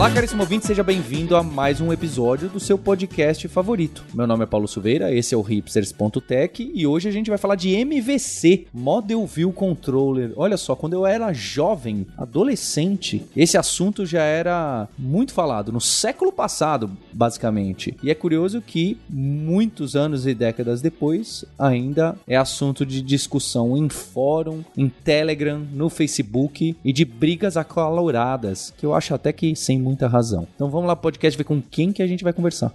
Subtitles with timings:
[0.00, 4.02] Olá, caríssimo ouvinte, seja bem-vindo a mais um episódio do seu podcast favorito.
[4.14, 7.54] Meu nome é Paulo Silveira, esse é o hipsters.tech e hoje a gente vai falar
[7.54, 10.32] de MVC, Model View Controller.
[10.36, 16.32] Olha só, quando eu era jovem, adolescente, esse assunto já era muito falado, no século
[16.32, 17.94] passado, basicamente.
[18.02, 23.90] E é curioso que muitos anos e décadas depois, ainda é assunto de discussão em
[23.90, 29.89] fórum, em Telegram, no Facebook e de brigas acaloradas, que eu acho até que sem
[29.90, 30.46] muita razão.
[30.54, 32.72] Então vamos lá, podcast, ver com quem que a gente vai conversar.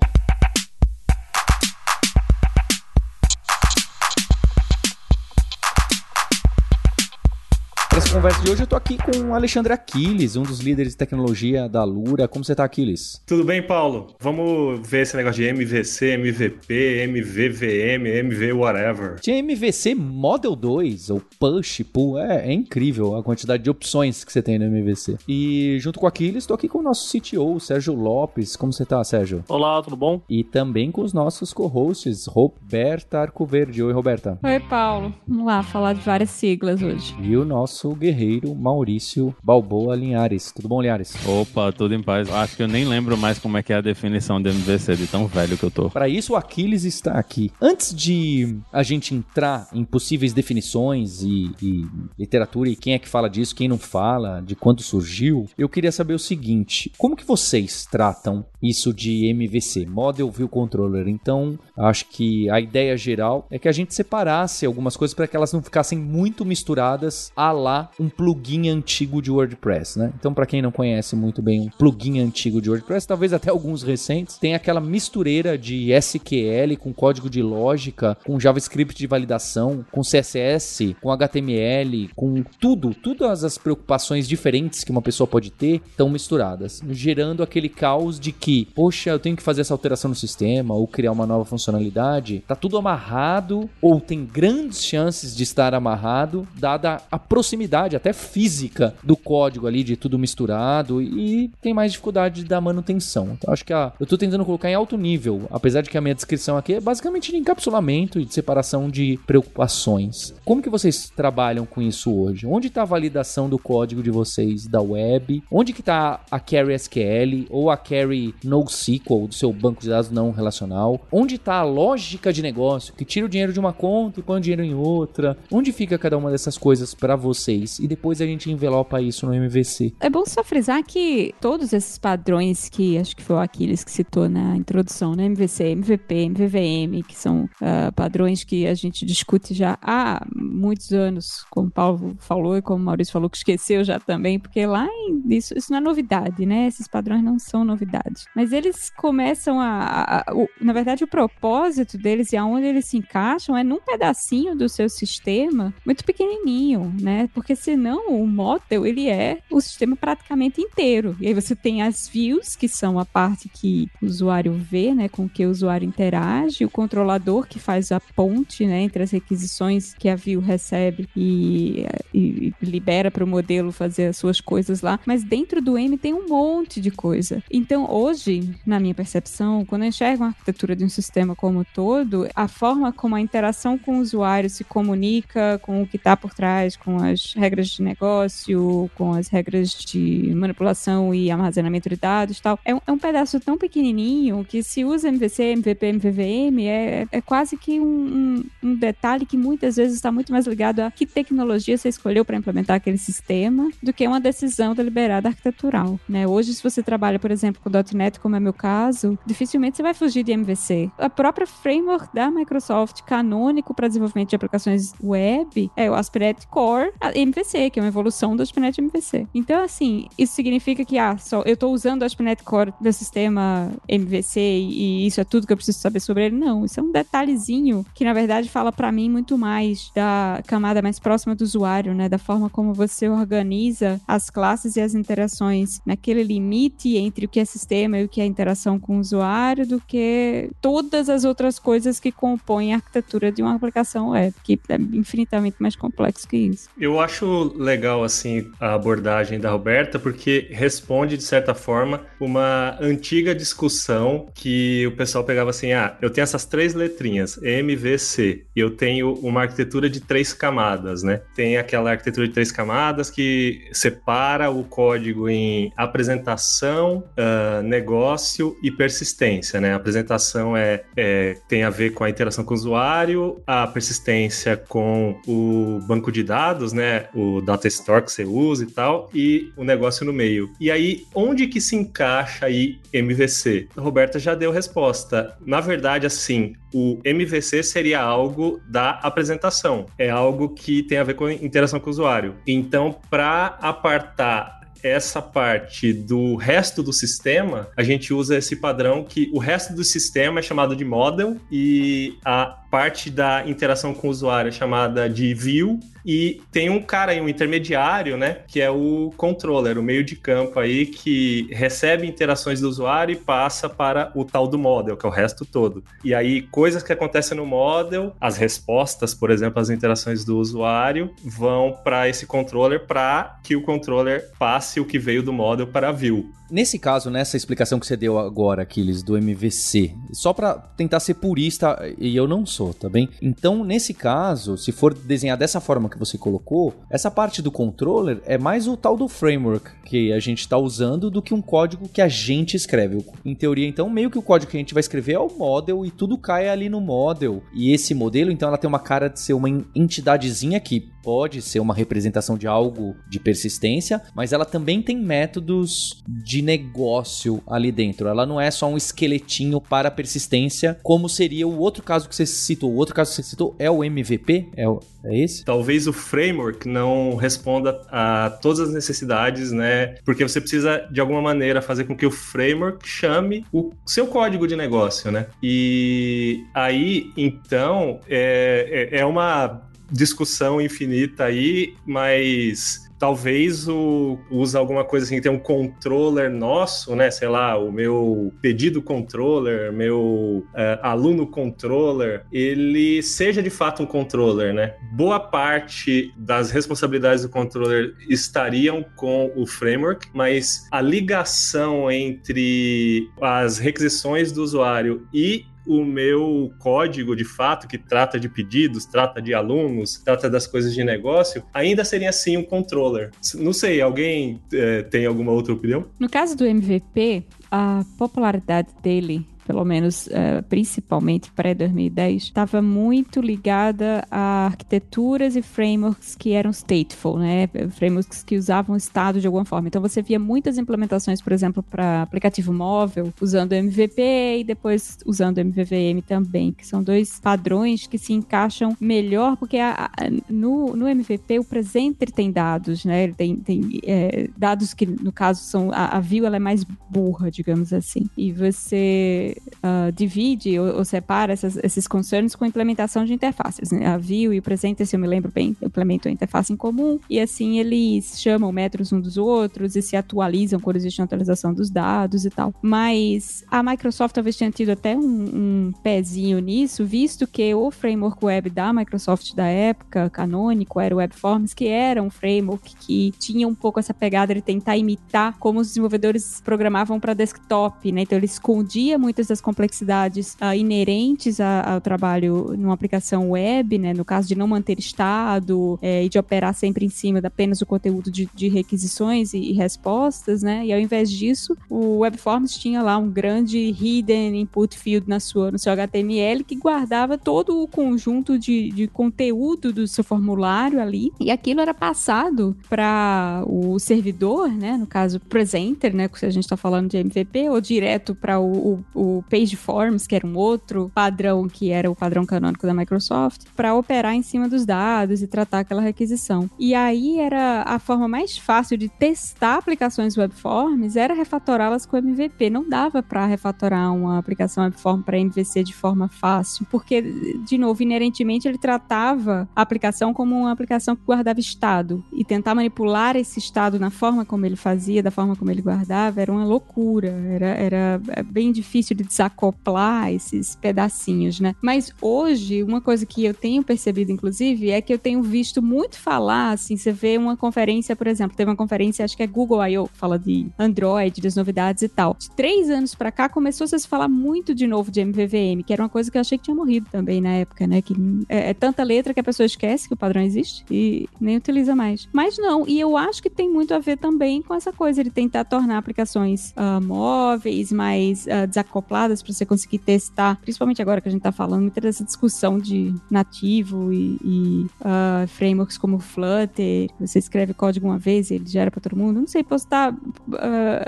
[8.16, 11.68] Conversa de hoje eu tô aqui com o Alexandre Aquiles, um dos líderes de tecnologia
[11.68, 12.30] da Lura.
[12.30, 13.22] Como você tá, Aquiles?
[13.26, 14.16] Tudo bem, Paulo?
[14.22, 19.20] Vamos ver esse negócio de MVC, MVP, MVVM, MV whatever.
[19.20, 24.32] Tinha MVC Model 2 ou Push, Pull, é, é incrível a quantidade de opções que
[24.32, 25.17] você tem no MVC.
[25.28, 28.56] E junto com o Aquiles, tô aqui com o nosso CTO, Sérgio Lopes.
[28.56, 29.44] Como você tá, Sérgio?
[29.50, 30.22] Olá, tudo bom?
[30.30, 33.84] E também com os nossos co-hosts, Roberta Arcoverde.
[33.84, 34.39] Oi, Roberta.
[34.42, 35.14] Oi, Paulo.
[35.28, 37.14] Vamos lá falar de várias siglas hoje.
[37.22, 40.52] E o nosso guerreiro Maurício Balboa Linhares.
[40.52, 41.16] Tudo bom, Linhares?
[41.25, 42.30] Opa, tudo em paz.
[42.30, 45.08] Acho que eu nem lembro mais como é que é a definição de MVC, de
[45.08, 45.89] tão velho que eu tô.
[45.89, 47.52] Para isso, o Aquiles está aqui.
[47.59, 51.86] Antes de a gente entrar em possíveis definições e, e
[52.17, 55.92] literatura e quem é que fala disso, quem não fala, de quando surgiu, eu queria
[55.92, 61.08] saber o seguinte: como que vocês tratam isso de MVC, Model View Controller?
[61.08, 65.36] Então, acho que a ideia geral é que a gente separasse algumas coisas para que
[65.36, 70.12] elas não ficassem muito misturadas a lá um plugin antigo de WordPress, né?
[70.20, 73.84] Então, para quem não conhece muito bem um plugin antigo de WordPress, talvez até alguns
[73.84, 80.02] recentes, tem aquela mistureira de SQL com código de lógica, com JavaScript de validação, com
[80.02, 86.10] CSS, com HTML, com tudo, todas as preocupações diferentes que uma pessoa pode ter estão
[86.10, 90.73] misturadas, gerando aquele caos de que, poxa, eu tenho que fazer essa alteração no sistema
[90.73, 96.48] ou criar uma nova funcionalidade, tá tudo amarrado ou tem grandes chances de estar amarrado,
[96.58, 102.43] dada a proximidade até física do código ali, de tudo misturado, e tem mais dificuldade
[102.43, 103.30] da manutenção.
[103.37, 106.02] Então acho que a, eu tô tentando colocar em alto nível, apesar de que a
[106.02, 110.33] minha descrição aqui é basicamente de encapsulamento e de separação de preocupações.
[110.45, 112.45] Como que vocês trabalham com isso hoje?
[112.45, 115.43] Onde está a validação do código de vocês da web?
[115.52, 120.11] Onde que está a Carry SQL ou a Carry NoSQL do seu banco de dados
[120.11, 121.02] não relacional?
[121.11, 124.37] Onde está a lógica de negócio que tira o dinheiro de uma conta e põe
[124.37, 125.37] o dinheiro em outra?
[125.52, 127.64] Onde fica cada uma dessas coisas para vocês?
[127.80, 129.94] E depois a gente envelopa isso no MVC.
[130.00, 133.92] É bom só frisar que todos esses padrões que acho que foi o Aquiles que
[133.92, 135.25] citou na introdução, né?
[135.25, 141.45] MVC, MVP, MVVM, que são uh, padrões que a gente discute já há muitos anos,
[141.50, 144.88] como o Paulo falou e como o Maurício falou que esqueceu já também, porque lá
[144.88, 146.68] em, isso, isso não é novidade, né?
[146.68, 148.25] Esses padrões não são novidade.
[148.36, 152.86] Mas eles começam a, a, a o, na verdade, o propósito deles e aonde eles
[152.86, 157.30] se encaixam é num pedacinho do seu sistema muito pequenininho, né?
[157.33, 161.16] Porque senão o model ele é o sistema praticamente inteiro.
[161.19, 165.10] E aí você tem as views, que são a parte que o usuário vê, né,
[165.10, 169.94] com que o usuário interage, o controlador que faz a ponte, né, entre as requisições
[169.94, 175.00] que a view recebe e, e libera para o modelo fazer as suas coisas lá.
[175.06, 177.44] Mas dentro do M tem um monte de coisa.
[177.51, 181.63] Então hoje, na minha percepção, quando eu enxergo a arquitetura de um sistema como um
[181.63, 186.16] todo, a forma como a interação com o usuário se comunica com o que está
[186.16, 191.95] por trás, com as regras de negócio, com as regras de manipulação e armazenamento de
[191.95, 195.86] dados e tal, é um, é um pedaço tão pequenininho que se usa MVC, MVP,
[195.86, 200.80] MVVM, é, é quase que um, um, detalhe que muitas vezes está muito mais ligado
[200.80, 206.00] a que tecnologia você escolheu para implementar aquele sistema do que uma decisão deliberada arquitetural.
[206.10, 206.25] Né?
[206.25, 209.94] Hoje, se você trabalha, por exemplo, com .NET, como é meu caso, dificilmente você vai
[209.94, 210.90] fugir de MVC.
[210.98, 216.92] A própria framework da Microsoft, canônico para desenvolvimento de aplicações web, é o ASP.NET Core
[217.36, 219.28] MVC, que é uma evolução do ASP.NET MVC.
[219.34, 223.72] Então, assim, isso significa que, ah, só eu estou usando o ASP.NET Core do sistema
[223.88, 226.38] MVC e isso é tudo que eu preciso saber sobre ele.
[226.38, 230.82] Não, isso é um detalhezinho que, na verdade, fala para mim muito mais da camada
[230.82, 232.08] mais próxima do usuário, né?
[232.08, 237.40] Da forma como você organiza as classes e as interações naquele limite entre o que
[237.40, 241.60] é sistema e o que é interação com o usuário, do que todas as outras
[241.60, 246.38] coisas que compõem a arquitetura de uma aplicação web, que é infinitamente mais complexo que
[246.38, 246.70] isso.
[246.78, 252.77] Eu acho acho legal assim a abordagem da Roberta porque responde de certa forma uma
[252.80, 258.60] antiga discussão que o pessoal pegava assim: "Ah, eu tenho essas três letrinhas, MVC, e
[258.60, 261.22] eu tenho uma arquitetura de três camadas, né?
[261.36, 268.69] Tem aquela arquitetura de três camadas que separa o código em apresentação, uh, negócio e
[268.71, 269.74] persistência, né?
[269.74, 274.57] A apresentação é, é tem a ver com a interação com o usuário, a persistência
[274.57, 277.06] com o banco de dados, né?
[277.16, 280.52] O data store que você usa e tal, e o negócio no meio.
[280.60, 283.70] E aí, onde que se encaixa aí MVC?
[283.76, 285.38] A Roberta já deu resposta.
[285.46, 289.86] Na verdade, assim, o MVC seria algo da apresentação.
[289.98, 292.36] É algo que tem a ver com interação com o usuário.
[292.46, 299.32] Então, para apartar essa parte do resto do sistema, a gente usa esse padrão que
[299.34, 304.12] o resto do sistema é chamado de model e a parte da interação com o
[304.12, 309.12] usuário chamada de view e tem um cara aí, um intermediário, né, que é o
[309.18, 314.24] controller, o meio de campo aí que recebe interações do usuário e passa para o
[314.24, 315.83] tal do model, que é o resto todo.
[316.04, 321.10] E aí coisas que acontecem no model, as respostas, por exemplo, as interações do usuário
[321.24, 325.89] vão para esse controller para que o controller passe o que veio do model para
[325.89, 326.30] a view.
[326.50, 331.16] Nesse caso, nessa explicação que você deu agora, Aquiles, do MVC, só para tentar ser
[331.16, 333.10] purista, e eu não sou, tá bem?
[333.22, 338.22] Então, nesse caso, se for desenhar dessa forma que você colocou, essa parte do controller
[338.26, 341.88] é mais o tal do framework que a gente está usando do que um código
[341.88, 343.06] que a gente escreve.
[343.24, 345.86] Em teoria, então, meio que o código que a gente vai escrever é o model
[345.86, 347.42] e tudo cai ali no model.
[347.54, 351.60] E esse modelo, então, ela tem uma cara de ser uma entidadezinha que pode ser
[351.60, 358.08] uma representação de algo de persistência, mas ela também tem métodos de negócio ali dentro.
[358.08, 362.26] Ela não é só um esqueletinho para persistência, como seria o outro caso que você
[362.45, 362.71] citou.
[362.71, 364.50] O outro caso que você citou é o MVP?
[364.56, 365.44] É, o, é esse?
[365.45, 369.95] Talvez o framework não responda a todas as necessidades, né?
[370.06, 374.47] Porque você precisa, de alguma maneira, fazer com que o framework chame o seu código
[374.47, 375.27] de negócio, né?
[375.42, 379.62] E aí, então, é, é, é uma
[379.92, 387.12] discussão infinita aí, mas talvez o, usa alguma coisa assim, tem um controller nosso, né?
[387.12, 393.86] Sei lá, o meu pedido controller, meu uh, aluno controller, ele seja de fato um
[393.86, 394.75] controller, né?
[394.94, 403.57] Boa parte das responsabilidades do controller estariam com o framework, mas a ligação entre as
[403.57, 409.34] requisições do usuário e o meu código de fato, que trata de pedidos, trata de
[409.34, 413.12] alunos, trata das coisas de negócio, ainda seria assim um controller.
[413.36, 415.86] Não sei, alguém é, tem alguma outra opinião?
[416.00, 424.06] No caso do MVP, a popularidade dele pelo menos uh, principalmente pré-2010, estava muito ligada
[424.09, 427.47] a arquiteturas e frameworks que eram stateful, né?
[427.71, 429.68] Frameworks que usavam estado de alguma forma.
[429.68, 435.38] Então você via muitas implementações, por exemplo, para aplicativo móvel, usando MVP e depois usando
[435.38, 440.88] MVVM também, que são dois padrões que se encaixam melhor, porque a, a, no, no
[440.88, 443.03] MVP o presenter tem dados, né?
[443.03, 445.71] Ele tem, tem é, dados que, no caso, são.
[445.71, 448.09] A, a view ela é mais burra, digamos assim.
[448.18, 453.72] E você uh, divide ou, ou separa essas, esses concerns com implementação de interfaces.
[453.72, 453.86] Né?
[453.86, 457.00] A Vue e o Presenter, se eu me lembro bem, implementam a interface em comum
[457.10, 461.54] e assim eles chamam métodos um dos outros e se atualizam quando existe uma atualização
[461.54, 462.54] dos dados e tal.
[462.62, 468.24] Mas a Microsoft talvez tenha tido até um, um pezinho nisso, visto que o framework
[468.24, 473.48] web da Microsoft da época, canônico, era o WebForms, que era um framework que tinha
[473.48, 478.02] um pouco essa pegada de tentar imitar como os desenvolvedores programavam para desktop, né?
[478.02, 483.78] Então ele escondia muitas muitas das complexidades uh, inerentes a, ao trabalho numa aplicação web,
[483.78, 483.94] né?
[483.94, 487.62] No caso de não manter estado é, e de operar sempre em cima de apenas
[487.62, 490.66] o conteúdo de, de requisições e, e, respostas, né?
[490.66, 495.52] E ao invés disso, o WebForms tinha lá um grande hidden input field na sua,
[495.52, 501.12] no seu HTML que guardava todo o conjunto de, de conteúdo do seu formulário ali
[501.20, 504.78] e aquilo era passado para o servidor, né?
[504.78, 506.10] No caso, presenter, né?
[506.14, 509.56] Se a gente está falando de MVP, ou direto para o, o, o o Page
[509.56, 514.13] Forms, que era um outro padrão que era o padrão canônico da Microsoft, para operar
[514.13, 516.50] em cima dos dados e tratar aquela requisição.
[516.60, 522.50] E aí era a forma mais fácil de testar aplicações webforms era refatorá-las com MVP.
[522.50, 527.01] Não dava para refatorar uma aplicação webform para MVC de forma fácil, porque
[527.45, 532.55] de novo, inerentemente ele tratava a aplicação como uma aplicação que guardava estado e tentar
[532.55, 536.45] manipular esse estado na forma como ele fazia, da forma como ele guardava, era uma
[536.45, 537.10] loucura.
[537.10, 541.55] Era, era bem difícil de desacoplar esses pedacinhos, né?
[541.62, 545.97] Mas hoje, uma coisa que eu tenho percebido, inclusive, é que eu tenho visto muito
[545.97, 549.65] falar, assim, você vê uma conferência, por exemplo, teve uma conferência, acho que é Google
[549.65, 552.15] I.O., que fala de Android, das novidades e tal.
[552.19, 555.63] De três anos pra cá, começou -se a se falar muito de novo de MVVM,
[555.65, 557.81] que era uma coisa que eu achei que tinha morrido também na época, né?
[557.81, 557.93] Que
[558.29, 561.75] é, é tanta letra que a pessoa esquece que o padrão existe e nem utiliza
[561.75, 562.07] mais.
[562.12, 565.09] Mas não, e eu acho que tem muito a ver também com essa coisa de
[565.09, 571.07] tentar tornar aplicações uh, móveis mais uh, desacopladas para você conseguir testar, principalmente agora que
[571.07, 576.89] a gente tá falando muito dessa discussão de nativo e, e uh, frameworks como Flutter,
[576.99, 579.19] você escreve código uma vez e ele gera para todo mundo.
[579.19, 579.95] Não sei, posso estar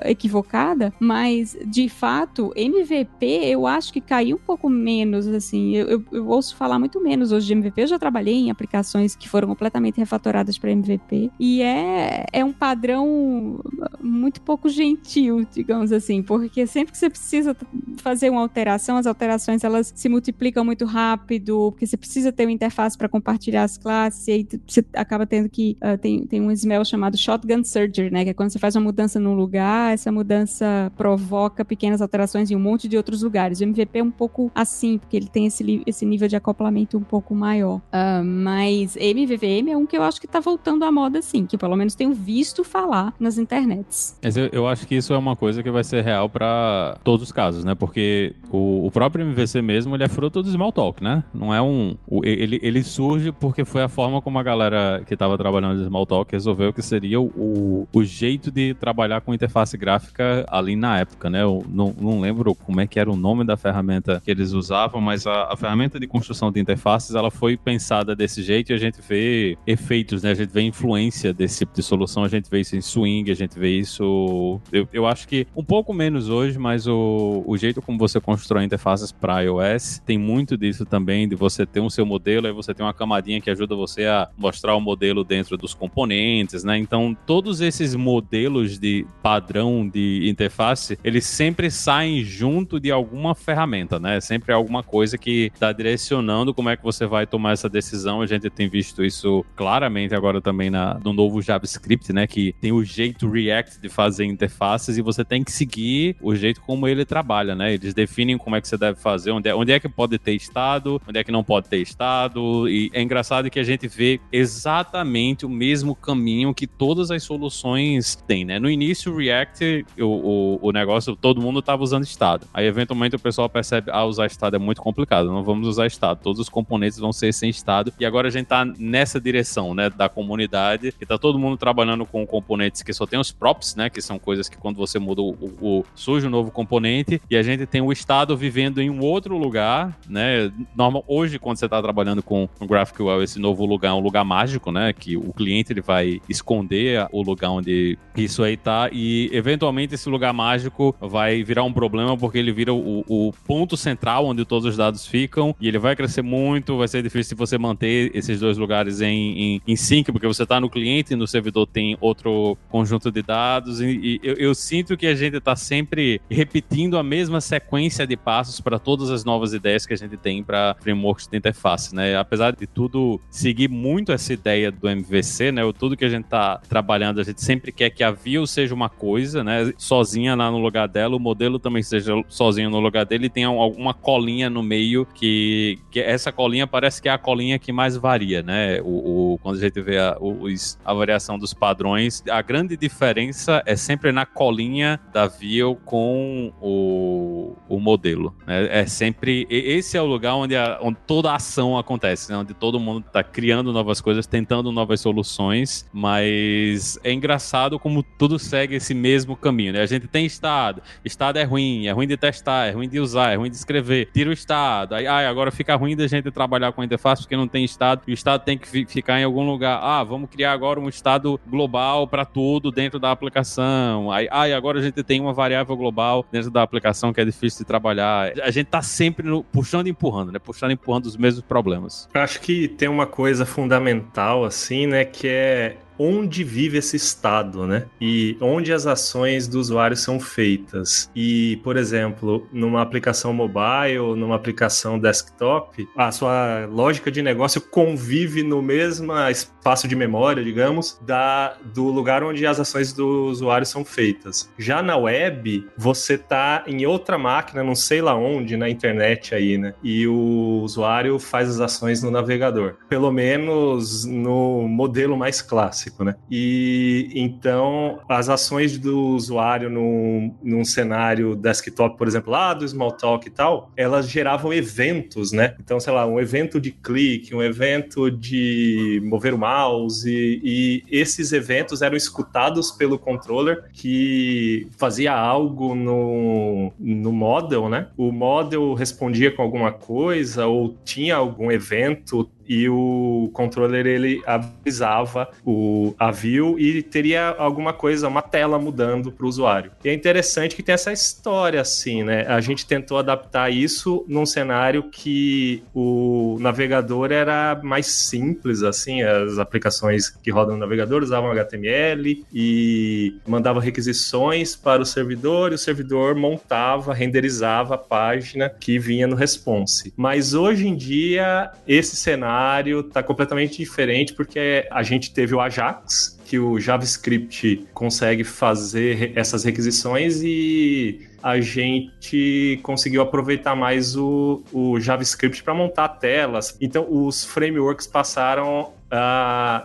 [0.06, 6.06] equivocada, mas de fato, MVP eu acho que caiu um pouco menos, assim, eu, eu,
[6.12, 7.82] eu ouço falar muito menos hoje de MVP.
[7.82, 12.54] Eu já trabalhei em aplicações que foram completamente refatoradas para MVP e é, é um
[12.54, 13.60] padrão
[14.02, 17.56] muito pouco gentil, digamos assim, porque sempre que você precisa
[18.02, 22.52] fazer uma alteração, as alterações elas se multiplicam muito rápido, porque você precisa ter uma
[22.52, 25.78] interface para compartilhar as classes, e aí você acaba tendo que.
[25.82, 28.24] Uh, tem, tem um smell chamado Shotgun Surgery, né?
[28.24, 32.56] Que é quando você faz uma mudança num lugar, essa mudança provoca pequenas alterações em
[32.56, 33.60] um monte de outros lugares.
[33.60, 37.04] O MVP é um pouco assim, porque ele tem esse, esse nível de acoplamento um
[37.04, 37.78] pouco maior.
[37.78, 41.58] Uh, mas MVVM é um que eu acho que tá voltando à moda, sim, que
[41.58, 44.18] pelo menos tenho visto falar nas internets.
[44.24, 47.24] Mas eu, eu acho que isso é uma coisa que vai ser real para todos
[47.24, 47.76] os casos, né?
[47.88, 51.24] Porque o, o, próprio MVC mesmo, ele é fruto do Smalltalk, né?
[51.34, 51.96] Não é um...
[52.22, 56.30] Ele, ele surge porque foi a forma como a galera que estava trabalhando no Smalltalk
[56.32, 61.44] resolveu que seria o, o jeito de trabalhar com interface gráfica ali na época, né?
[61.44, 65.00] Eu não, não lembro como é que era o nome da ferramenta que eles usavam,
[65.00, 68.78] mas a, a ferramenta de construção de interfaces, ela foi pensada desse jeito e a
[68.78, 70.32] gente vê efeitos, né?
[70.32, 73.36] A gente vê influência desse tipo de solução, a gente vê isso em Swing, a
[73.36, 74.60] gente vê isso...
[74.74, 78.64] Eu, eu acho que um pouco menos hoje, mas o, o jeito como você constrói
[78.64, 82.74] interfaces para iOS tem muito disso também, de você ter um seu modelo, aí você
[82.74, 86.78] tem uma camadinha que ajuda você a mostrar o modelo dentro dos componentes, né?
[86.78, 94.00] Então, todos esses modelos de padrão de interface, eles sempre saem junto de alguma ferramenta,
[94.00, 94.20] né?
[94.22, 98.22] Sempre alguma coisa que está direcionando como é que você vai tomar essa decisão.
[98.22, 102.28] A gente tem visto isso claramente agora também na, no novo JavaScript, né?
[102.28, 106.62] Que tem o jeito React de fazer interfaces e você tem que seguir o jeito
[106.62, 107.74] como ele trabalha, né?
[107.74, 110.34] Eles definem como é que você deve fazer, onde é, onde é que pode ter
[110.34, 112.70] estado, onde é que não pode ter estado.
[112.70, 118.16] E é engraçado que a gente vê exatamente o mesmo caminho que todas as soluções
[118.28, 118.60] têm, né?
[118.60, 122.48] No início, o React, o, o, negócio, todo mundo estava usando estado.
[122.54, 126.20] Aí, eventualmente, o pessoal percebe, ah, usar estado é muito complicado, não vamos usar estado.
[126.22, 127.92] Todos os componentes vão ser sem estado.
[128.00, 132.06] E agora a gente tá nessa direção, né, da comunidade, que tá todo mundo trabalhando
[132.06, 135.22] com componentes que só tem os props, né, que são coisas que quando você muda
[135.22, 138.90] o, o, o surge um novo componente, e a gente tem o estado vivendo em
[138.90, 143.66] um outro lugar, né, normal, hoje quando você tá trabalhando com o GraphQL, esse novo
[143.66, 147.98] lugar é um lugar mágico, né, que o cliente ele vai esconder o lugar onde
[148.16, 152.74] isso aí tá, e eventualmente esse lugar mágico vai virar um problema porque ele vira
[152.74, 156.88] o, o ponto central onde todos os dados ficam, e ele vai crescer muito, vai
[156.88, 160.70] ser difícil você manter esses dois lugares em, em, em sync, porque você tá no
[160.70, 165.08] cliente e no servidor tem outro conjunto de dados, e, e eu, eu, sinto que
[165.08, 169.86] a gente tá sempre repetindo a mesma sequência de passos para todas as novas ideias
[169.86, 172.16] que a gente tem para frameworks de interface, né?
[172.18, 175.62] Apesar de tudo seguir muito essa ideia do MVC, né?
[175.78, 178.90] Tudo que a gente tá trabalhando, a gente sempre quer que a Vue seja uma
[178.90, 179.74] coisa, né?
[179.78, 183.48] Sozinha lá no lugar dela, o modelo também seja sozinho no lugar dele e tenha
[183.48, 187.98] alguma colinha no meio que, que essa colinha parece que é a colinha que mais
[187.98, 188.82] varia, né?
[188.82, 193.62] O, o quando a gente vê a, os, a variação dos padrões, a grande diferença
[193.66, 197.27] é sempre na colinha da Vue com o,
[197.68, 198.36] o modelo.
[198.46, 198.82] Né?
[198.82, 202.38] É sempre esse é o lugar onde, a, onde toda a ação acontece, né?
[202.38, 208.40] onde todo mundo está criando novas coisas, tentando novas soluções, mas é engraçado como tudo
[208.40, 209.74] segue esse mesmo caminho.
[209.74, 209.82] Né?
[209.82, 213.32] A gente tem estado, estado é ruim, é ruim de testar, é ruim de usar,
[213.32, 216.72] é ruim de escrever, tira o estado, aí ah, agora fica ruim da gente trabalhar
[216.72, 219.46] com a interface porque não tem estado, e o estado tem que ficar em algum
[219.46, 219.80] lugar.
[219.82, 224.12] Ah, vamos criar agora um estado global para tudo dentro da aplicação.
[224.12, 227.60] Aí, e agora a gente tem uma variável global dentro da aplicação que é difícil
[227.60, 228.32] de trabalhar.
[228.44, 230.38] A gente tá sempre no, puxando e empurrando, né?
[230.38, 232.08] Puxando e empurrando os mesmos problemas.
[232.14, 235.04] Eu acho que tem uma coisa fundamental, assim, né?
[235.04, 237.86] Que é onde vive esse estado, né?
[238.00, 241.10] E onde as ações do usuário são feitas.
[241.16, 248.44] E, por exemplo, numa aplicação mobile, numa aplicação desktop, a sua lógica de negócio convive
[248.44, 253.84] no mesmo espaço de memória, digamos, da, do lugar onde as ações do usuário são
[253.84, 254.50] feitas.
[254.58, 259.58] Já na web, você tá em outra máquina, não sei lá onde, na internet aí,
[259.58, 259.74] né?
[259.84, 262.76] E o usuário faz as ações no navegador.
[262.90, 266.16] Pelo menos no modelo mais clássico, né?
[266.30, 273.28] E então as ações do usuário num, num cenário desktop, por exemplo, lá do Smalltalk
[273.28, 275.56] e tal, elas geravam eventos, né?
[275.60, 280.84] Então, sei lá, um evento de clique, um evento de mover o mouse, e, e
[280.90, 287.88] esses eventos eram escutados pelo controller que fazia algo no, no model, né?
[287.98, 295.30] O model respondia com alguma coisa ou tinha algum evento e o controller ele avisava
[295.46, 299.72] o a view e teria alguma coisa, uma tela mudando para o usuário.
[299.84, 302.26] E é interessante que tem essa história assim, né?
[302.28, 309.38] A gente tentou adaptar isso num cenário que o navegador era mais simples, assim, as
[309.40, 315.58] aplicações que rodam no navegador usavam HTML e mandava requisições para o servidor e o
[315.58, 319.94] servidor montava, renderizava a página que vinha no response.
[319.96, 325.42] Mas hoje em dia esse cenário cenário está completamente diferente porque a gente teve o
[325.42, 334.44] Ajax, que o JavaScript consegue fazer essas requisições e a gente conseguiu aproveitar mais o,
[334.54, 336.56] o JavaScript para montar telas.
[336.62, 338.74] Então, os frameworks passaram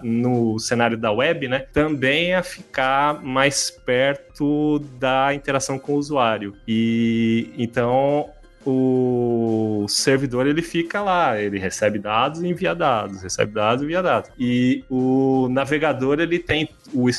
[0.03, 6.57] no cenário da web, né, também a ficar mais perto da interação com o usuário.
[6.67, 8.31] E então
[8.65, 14.03] o servidor ele fica lá, ele recebe dados e envia dados, recebe dados e envia
[14.03, 14.31] dados.
[14.39, 16.69] E o navegador ele tem,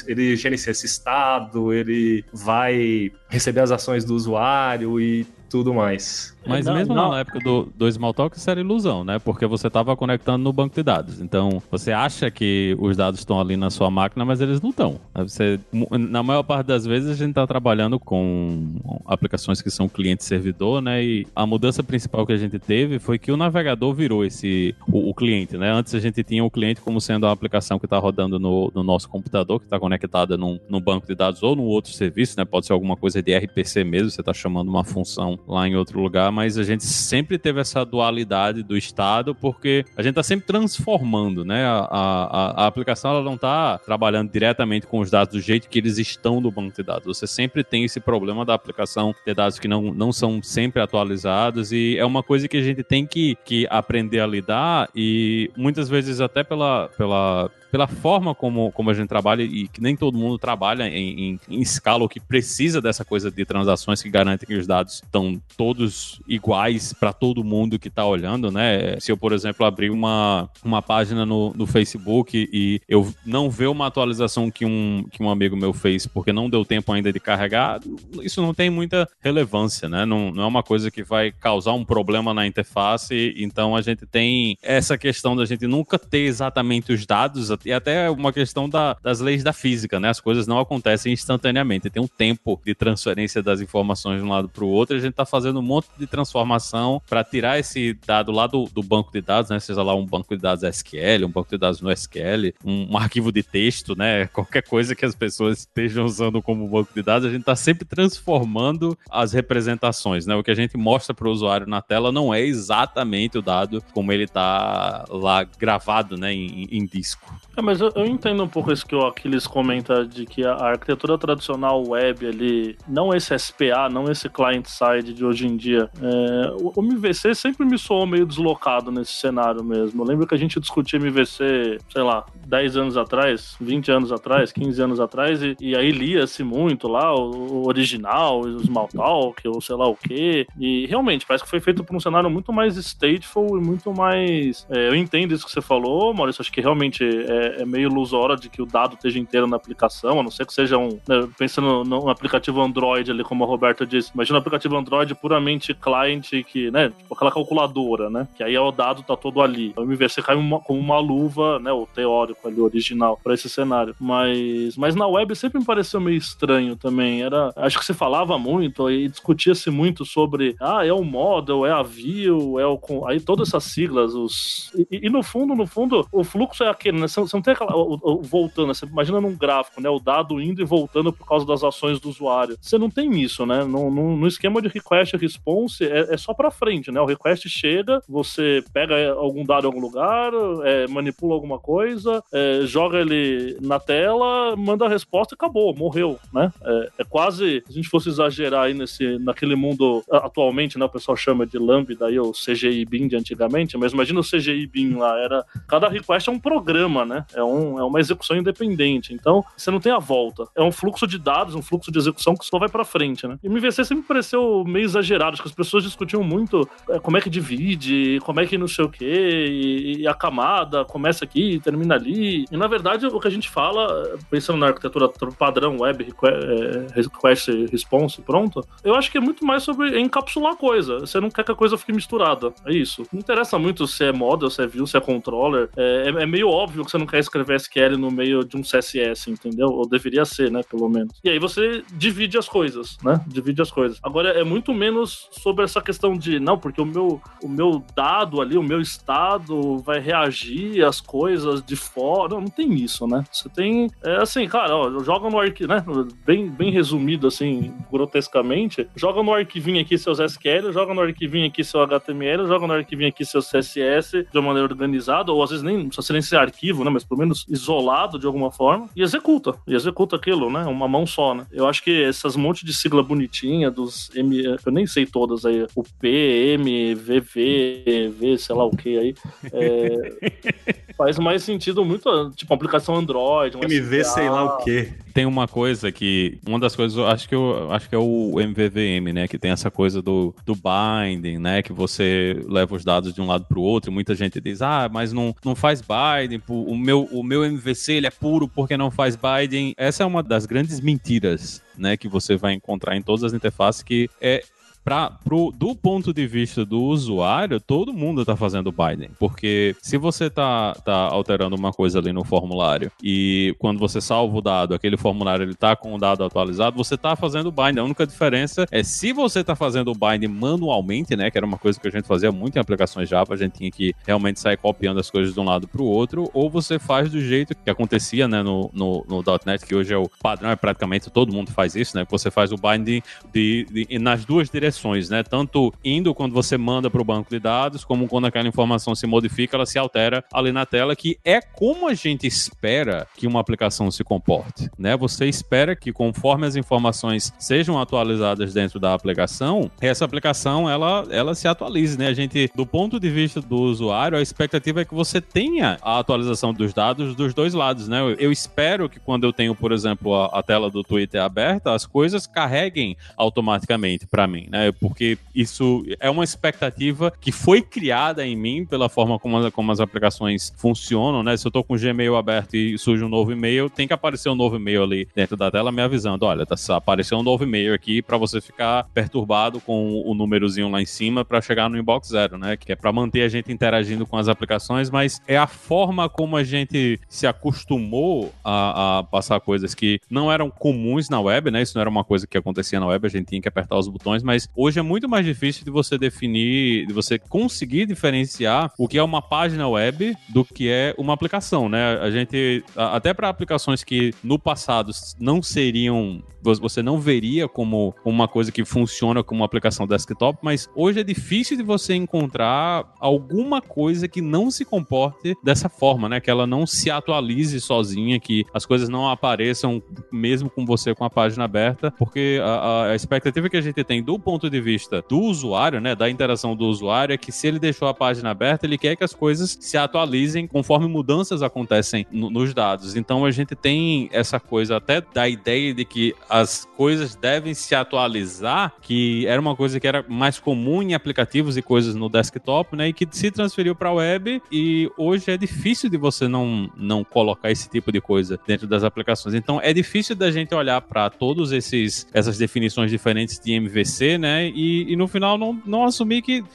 [0.08, 6.33] ele gerencia esse estado, ele vai receber as ações do usuário e tudo mais.
[6.46, 7.12] Mas não, mesmo não.
[7.12, 9.20] na época do, do Smalltalk, isso era ilusão, né?
[9.20, 11.22] Porque você estava conectando no banco de dados.
[11.22, 15.00] Então, você acha que os dados estão ali na sua máquina, mas eles não estão.
[15.16, 15.60] Você,
[15.92, 21.04] na maior parte das vezes, a gente está trabalhando com aplicações que são cliente-servidor, né?
[21.04, 25.10] E a mudança principal que a gente teve foi que o navegador virou esse o,
[25.10, 25.72] o cliente, né?
[25.72, 28.84] Antes a gente tinha o cliente como sendo uma aplicação que está rodando no, no,
[28.84, 32.46] nosso computador, que está conectada num, num banco de dados ou num outro serviço, né?
[32.46, 36.00] Pode ser alguma coisa de RPC mesmo, você está chamando uma função lá em outro
[36.02, 40.46] lugar, mas a gente sempre teve essa dualidade do Estado, porque a gente está sempre
[40.46, 41.66] transformando, né?
[41.66, 45.80] A, a, a aplicação ela não está trabalhando diretamente com os dados do jeito que
[45.80, 47.06] eles estão no banco de dados.
[47.06, 51.72] Você sempre tem esse problema da aplicação de dados que não, não são sempre atualizados
[51.72, 55.88] e é uma coisa que a gente tem que, que aprender a lidar e muitas
[55.88, 60.16] vezes até pela, pela pela forma como, como a gente trabalha e que nem todo
[60.16, 64.48] mundo trabalha em, em, em escala ou que precisa dessa coisa de transações que garantem
[64.48, 69.00] que os dados estão todos iguais para todo mundo que está olhando, né?
[69.00, 73.70] Se eu, por exemplo, abrir uma, uma página no, no Facebook e eu não ver
[73.70, 77.20] uma atualização que um, que um amigo meu fez porque não deu tempo ainda de
[77.20, 77.80] carregar,
[78.22, 80.06] isso não tem muita relevância, né?
[80.06, 84.06] Não, não é uma coisa que vai causar um problema na interface, então a gente
[84.06, 88.98] tem essa questão da gente nunca ter exatamente os dados e até uma questão da,
[89.02, 90.10] das leis da física, né?
[90.10, 91.90] As coisas não acontecem instantaneamente.
[91.90, 94.96] Tem um tempo de transferência das informações de um lado para o outro.
[94.96, 98.66] E a gente está fazendo um monte de transformação para tirar esse dado lá do,
[98.66, 99.60] do, banco de dados, né?
[99.60, 102.98] Seja lá um banco de dados SQL, um banco de dados no SQL, um, um
[102.98, 104.28] arquivo de texto, né?
[104.34, 107.86] Qualquer coisa que as pessoas estejam usando como banco de dados, a gente está sempre
[107.86, 110.36] transformando as representações, né?
[110.36, 113.84] O que a gente mostra para o usuário na tela não é exatamente o dado
[113.94, 116.34] como ele está lá gravado, né?
[116.34, 117.34] em, em disco.
[117.56, 120.54] É, mas eu, eu, entendo um pouco isso que o Aquiles comenta de que a,
[120.54, 125.90] a arquitetura tradicional web ali, não esse SPA, não esse client-side de hoje em dia,
[126.02, 130.02] é, o, o, MVC sempre me soou meio deslocado nesse cenário mesmo.
[130.02, 134.52] Eu lembro que a gente discutia MVC, sei lá, 10 anos atrás, 20 anos atrás,
[134.52, 139.62] 15 anos atrás, e, e aí lia-se muito lá o, o original, o Smalltalk, ou
[139.62, 142.78] sei lá o quê, e realmente parece que foi feito por um cenário muito mais
[142.78, 144.66] stateful e muito mais.
[144.72, 147.90] É, eu entendo isso que você falou, Maurício, acho que realmente é, é, é, meio
[147.90, 151.00] ilusória de que o dado esteja inteiro na aplicação, a não ser que seja um.
[151.08, 155.74] Né, pensando num aplicativo Android ali, como a Roberta disse, imagina um aplicativo Android puramente
[155.74, 156.90] client, que, né?
[156.90, 158.28] Tipo aquela calculadora, né?
[158.36, 159.74] Que aí o dado tá todo ali.
[159.76, 161.72] O MVC cai uma, como uma luva, né?
[161.72, 163.96] O teórico ali, original, para esse cenário.
[164.00, 167.24] Mas, mas na web sempre me pareceu meio estranho também.
[167.24, 171.72] Era, acho que se falava muito e discutia-se muito sobre, ah, é o model, é
[171.72, 172.80] a view, é o.
[173.08, 174.72] Aí todas essas siglas, os.
[174.92, 177.08] E, e no fundo, no fundo, o fluxo é aquele, né?
[177.08, 177.74] São, você não tem aquela.
[178.22, 179.90] voltando, você imagina num gráfico, né?
[179.90, 182.58] O dado indo e voltando por causa das ações do usuário.
[182.62, 183.64] Você não tem isso, né?
[183.64, 187.02] No, no, no esquema de request response, é, é só pra frente, né?
[187.02, 190.32] O request chega, você pega algum dado em algum lugar,
[190.64, 196.20] é, manipula alguma coisa, é, joga ele na tela, manda a resposta e acabou, morreu,
[196.34, 196.52] né?
[196.64, 200.86] É, é quase, se a gente fosse exagerar aí nesse, naquele mundo atualmente, né?
[200.86, 204.68] O pessoal chama de Lambda aí, o CGI BIM de antigamente, mas imagina o CGI
[204.68, 207.23] BIM lá, era cada request é um programa, né?
[207.34, 209.14] É, um, é uma execução independente.
[209.14, 210.46] Então, você não tem a volta.
[210.56, 213.38] É um fluxo de dados, um fluxo de execução que só vai pra frente, né?
[213.44, 215.34] E MVC sempre pareceu meio exagerado.
[215.34, 218.68] Acho que as pessoas discutiam muito é, como é que divide, como é que não
[218.68, 222.46] sei o quê, e, e a camada começa aqui, termina ali.
[222.52, 227.50] E na verdade, o que a gente fala, pensando na arquitetura padrão web, é, request
[227.72, 231.00] response, pronto, eu acho que é muito mais sobre encapsular a coisa.
[231.00, 232.54] Você não quer que a coisa fique misturada.
[232.66, 233.04] É isso.
[233.12, 235.70] Não interessa muito se é model, se é view, se é controller.
[235.76, 238.62] É, é- é meio óbvio que você não quer escrever SQL no meio de um
[238.62, 239.68] CSS, entendeu?
[239.68, 240.62] Ou deveria ser, né?
[240.68, 241.14] Pelo menos.
[241.24, 243.24] E aí você divide as coisas, né?
[243.28, 244.00] Divide as coisas.
[244.02, 248.42] Agora, é muito menos sobre essa questão de, não, porque o meu, o meu dado
[248.42, 252.34] ali, o meu estado vai reagir às coisas de fora.
[252.34, 253.24] Não, não tem isso, né?
[253.32, 255.86] Você tem, é assim, cara, ó, joga no arquivo, né?
[256.26, 261.64] Bem, bem resumido, assim, grotescamente, joga no arquivinho aqui seus SQL, joga no arquivinho aqui
[261.64, 265.64] seu HTML, joga no arquivinho aqui seu CSS de uma maneira organizada, ou às vezes
[265.64, 266.90] nem precisa ser nem ser arquivo, né?
[266.90, 269.56] Mas pelo menos isolado de alguma forma, e executa.
[269.68, 270.64] E executa aquilo, né?
[270.66, 271.46] Uma mão só, né?
[271.52, 274.44] Eu acho que essas monte de sigla bonitinha dos M.
[274.66, 275.66] Eu nem sei todas aí.
[275.76, 279.16] O P, M, VV, V, sei lá o que aí.
[279.52, 283.58] é, faz mais sentido muito, tipo, aplicação Android.
[283.58, 284.04] um MV, SDA.
[284.04, 284.94] sei lá o quê.
[285.14, 286.40] Tem uma coisa que.
[286.48, 289.28] Uma das coisas, eu acho que, eu, acho que é o MVVM, né?
[289.28, 291.62] Que tem essa coisa do, do binding, né?
[291.62, 293.92] Que você leva os dados de um lado para o outro.
[293.92, 296.42] E muita gente diz, ah, mas não, não faz binding.
[296.48, 299.74] O meu, o meu MVC ele é puro porque não faz binding.
[299.78, 301.96] Essa é uma das grandes mentiras, né?
[301.96, 304.44] Que você vai encontrar em todas as interfaces, que é
[304.84, 309.10] Pra, pro, do ponto de vista do usuário, todo mundo está fazendo binding.
[309.18, 314.38] Porque se você tá, tá alterando uma coisa ali no formulário e quando você salva
[314.38, 317.80] o dado, aquele formulário ele tá com o dado atualizado, você tá fazendo binding.
[317.80, 321.32] A única diferença é se você tá fazendo o binding manualmente, né?
[321.32, 323.72] Que era uma coisa que a gente fazia muito em aplicações Java, a gente tinha
[323.72, 327.10] que realmente sair copiando as coisas de um lado para o outro, ou você faz
[327.10, 330.56] do jeito que acontecia, né, no, no, no .NET, que hoje é o padrão, é
[330.56, 332.04] praticamente todo mundo faz isso, né?
[332.06, 333.02] Que você faz o binding
[333.34, 334.73] de, de- nas duas direções,
[335.10, 335.24] né?
[335.24, 339.06] Tanto indo quando você manda para o banco de dados, como quando aquela informação se
[339.06, 343.40] modifica, ela se altera ali na tela, que é como a gente espera que uma
[343.40, 344.96] aplicação se comporte, né?
[344.98, 351.36] Você espera que conforme as informações sejam atualizadas dentro da aplicação, essa aplicação ela, ela
[351.36, 352.08] se atualize, né?
[352.08, 356.00] A gente, do ponto de vista do usuário, a expectativa é que você tenha a
[356.00, 358.00] atualização dos dados dos dois lados, né?
[358.00, 361.74] Eu, eu espero que quando eu tenho, por exemplo, a, a tela do Twitter aberta,
[361.74, 364.63] as coisas carreguem automaticamente para mim, né?
[364.72, 369.72] Porque isso é uma expectativa que foi criada em mim pela forma como, as- como
[369.72, 371.36] as aplicações funcionam, né?
[371.38, 374.30] Se eu tô com o Gmail aberto e surge um novo e-mail, tem que aparecer
[374.30, 377.74] um novo e-mail ali dentro da tela me avisando, olha, tá, apareceu um novo e-mail
[377.74, 382.10] aqui para você ficar perturbado com o númerozinho lá em cima para chegar no inbox
[382.10, 382.56] zero, né?
[382.58, 386.36] Que é para manter a gente interagindo com as aplicações, mas é a forma como
[386.38, 391.62] a gente se acostumou a, a passar coisas que não eram comuns na web, né?
[391.62, 393.88] Isso não era uma coisa que acontecia na web, a gente tinha que apertar os
[393.88, 398.88] botões, mas hoje é muito mais difícil de você definir, de você conseguir diferenciar o
[398.88, 401.98] que é uma página web do que é uma aplicação, né?
[402.00, 407.96] A gente, até para aplicações que no passado não seriam vo- você não veria como
[408.06, 412.94] uma coisa que funciona como uma aplicação desktop, mas hoje é difícil de você encontrar
[413.00, 416.20] alguma coisa que não se comporte dessa forma, né?
[416.20, 421.04] Que ela não se atualize sozinha, que as coisas não apareçam mesmo com você com
[421.04, 425.04] a página aberta, porque a- a expectativa que a gente tem do ponto de vista
[425.08, 425.96] do usuário, né?
[425.96, 429.04] Da interação do usuário, é que se ele deixou a página aberta, ele quer que
[429.04, 432.96] as coisas se atualizem conforme mudanças acontecem no- nos dados.
[432.96, 437.74] Então a gente tem essa coisa até da ideia de que as coisas devem se
[437.76, 442.76] atualizar, que era uma coisa que era mais comum em aplicativos e coisas no desktop,
[442.76, 442.90] né?
[442.90, 447.04] E que se transferiu para a web e hoje é difícil de você não, não
[447.04, 449.36] colocar esse tipo de coisa dentro das aplicações.
[449.36, 454.48] Então é difícil da gente olhar para todos esses essas definições diferentes de MVC, né?
[454.48, 456.46] E, e no final não, não assumir que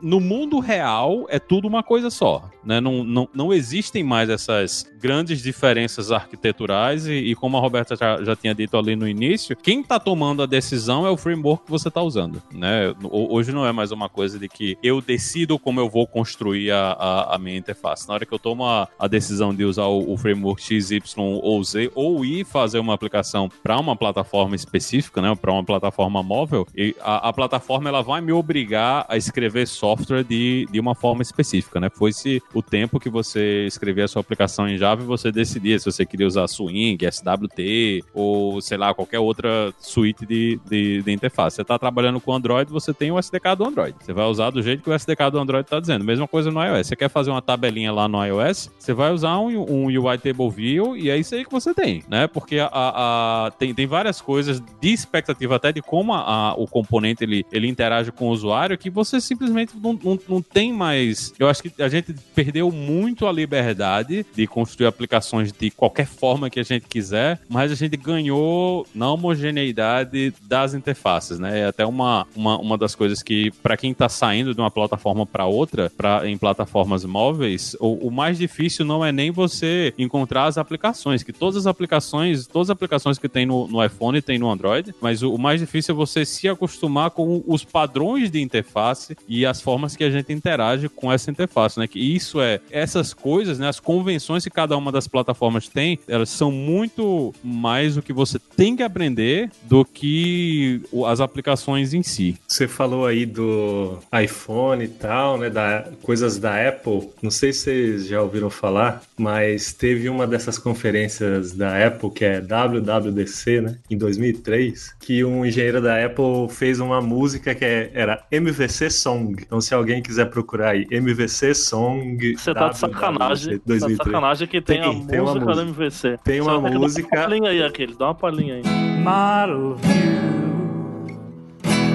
[0.00, 2.80] no mundo real é tudo uma coisa só, né?
[2.80, 8.24] Não, não, não existem mais essas grandes diferenças arquiteturais e, e como a Roberta já,
[8.24, 11.70] já, tinha dito ali no início, quem está tomando a decisão é o framework que
[11.70, 12.94] você está usando, né?
[13.10, 16.92] Hoje não é mais uma coisa de que eu decido como eu vou construir a,
[16.92, 18.08] a, a minha interface.
[18.08, 21.02] Na hora que eu tomo a, a decisão de usar o, o framework X, Y
[21.42, 25.34] ou Z ou ir fazer uma aplicação para uma plataforma específica, né?
[25.34, 30.24] Para uma plataforma móvel, e a, a, plataforma ela vai me obrigar a escrever software
[30.24, 31.88] de, de uma forma específica, né?
[31.90, 35.84] Foi-se o tempo que você escrevia a sua aplicação em Java e você decidia se
[35.84, 41.56] você queria usar Swing, SWT ou, sei lá, qualquer outra suíte de, de, de interface.
[41.56, 43.96] Você está trabalhando com Android, você tem o SDK do Android.
[44.00, 46.04] Você vai usar do jeito que o SDK do Android está dizendo.
[46.04, 46.86] Mesma coisa no iOS.
[46.86, 50.50] Você quer fazer uma tabelinha lá no iOS, você vai usar um, um UI Table
[50.50, 52.26] View e é isso aí que você tem, né?
[52.26, 56.66] Porque a, a, a tem, tem várias coisas de expectativa até de como a, o
[56.66, 56.91] componente
[57.22, 61.32] ele, ele interage com o usuário que você simplesmente não, não, não tem mais.
[61.38, 66.06] Eu acho que a gente perdeu muito a liberdade de construir construir aplicações de qualquer
[66.06, 71.60] forma que a gente quiser, mas a gente ganhou na homogeneidade das interfaces, né?
[71.60, 75.26] É até uma, uma, uma das coisas que, para quem está saindo de uma plataforma
[75.26, 80.46] para outra, pra, em plataformas móveis, o, o, mais difícil não é nem você encontrar
[80.46, 84.38] as aplicações, que todas as aplicações, todas as aplicações que tem no, no iPhone tem
[84.38, 88.40] no Android, mas o, o mais difícil é você se acostumar com os padrões de
[88.40, 91.86] interface e as formas que a gente interage com essa interface, né?
[91.86, 93.68] Que isso é essas coisas, né?
[93.68, 98.12] As convenções que cada cada uma das plataformas tem, elas são muito mais o que
[98.12, 102.38] você tem que aprender do que as aplicações em si.
[102.48, 107.10] Você falou aí do iPhone e tal, né, da coisas da Apple.
[107.20, 112.24] Não sei se vocês já ouviram falar, mas teve uma dessas conferências da Apple que
[112.24, 117.90] é WWDC, né, em 2003, que um engenheiro da Apple fez uma música que é,
[117.94, 119.36] era MVC Song.
[119.40, 122.36] Então se alguém quiser procurar aí, MVC Song.
[122.36, 123.60] Você tá de sacanagem.
[123.64, 123.80] 2003.
[123.80, 126.18] Tá de sacanagem que tem, tem, tem música música do MVC.
[126.24, 127.08] Tem uma Só música.
[127.10, 128.62] Dá uma palhinha aí, aquele, dá uma palhinha aí.
[129.02, 131.18] Model view,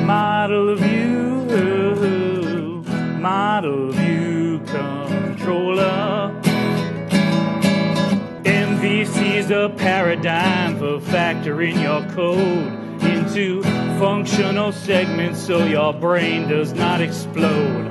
[0.05, 2.83] model view,
[3.19, 6.31] model view controller.
[8.45, 12.86] MVC is a paradigm for factoring your code
[13.37, 13.61] into
[13.99, 17.85] functional segments so your brain does not explode.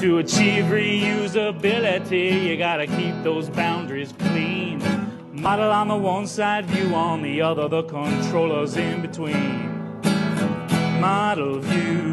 [0.00, 4.80] To achieve reusability, you gotta keep those boundaries clean.
[5.32, 10.00] Model on the one side, view on the other, the controllers in between.
[11.00, 12.11] Model view.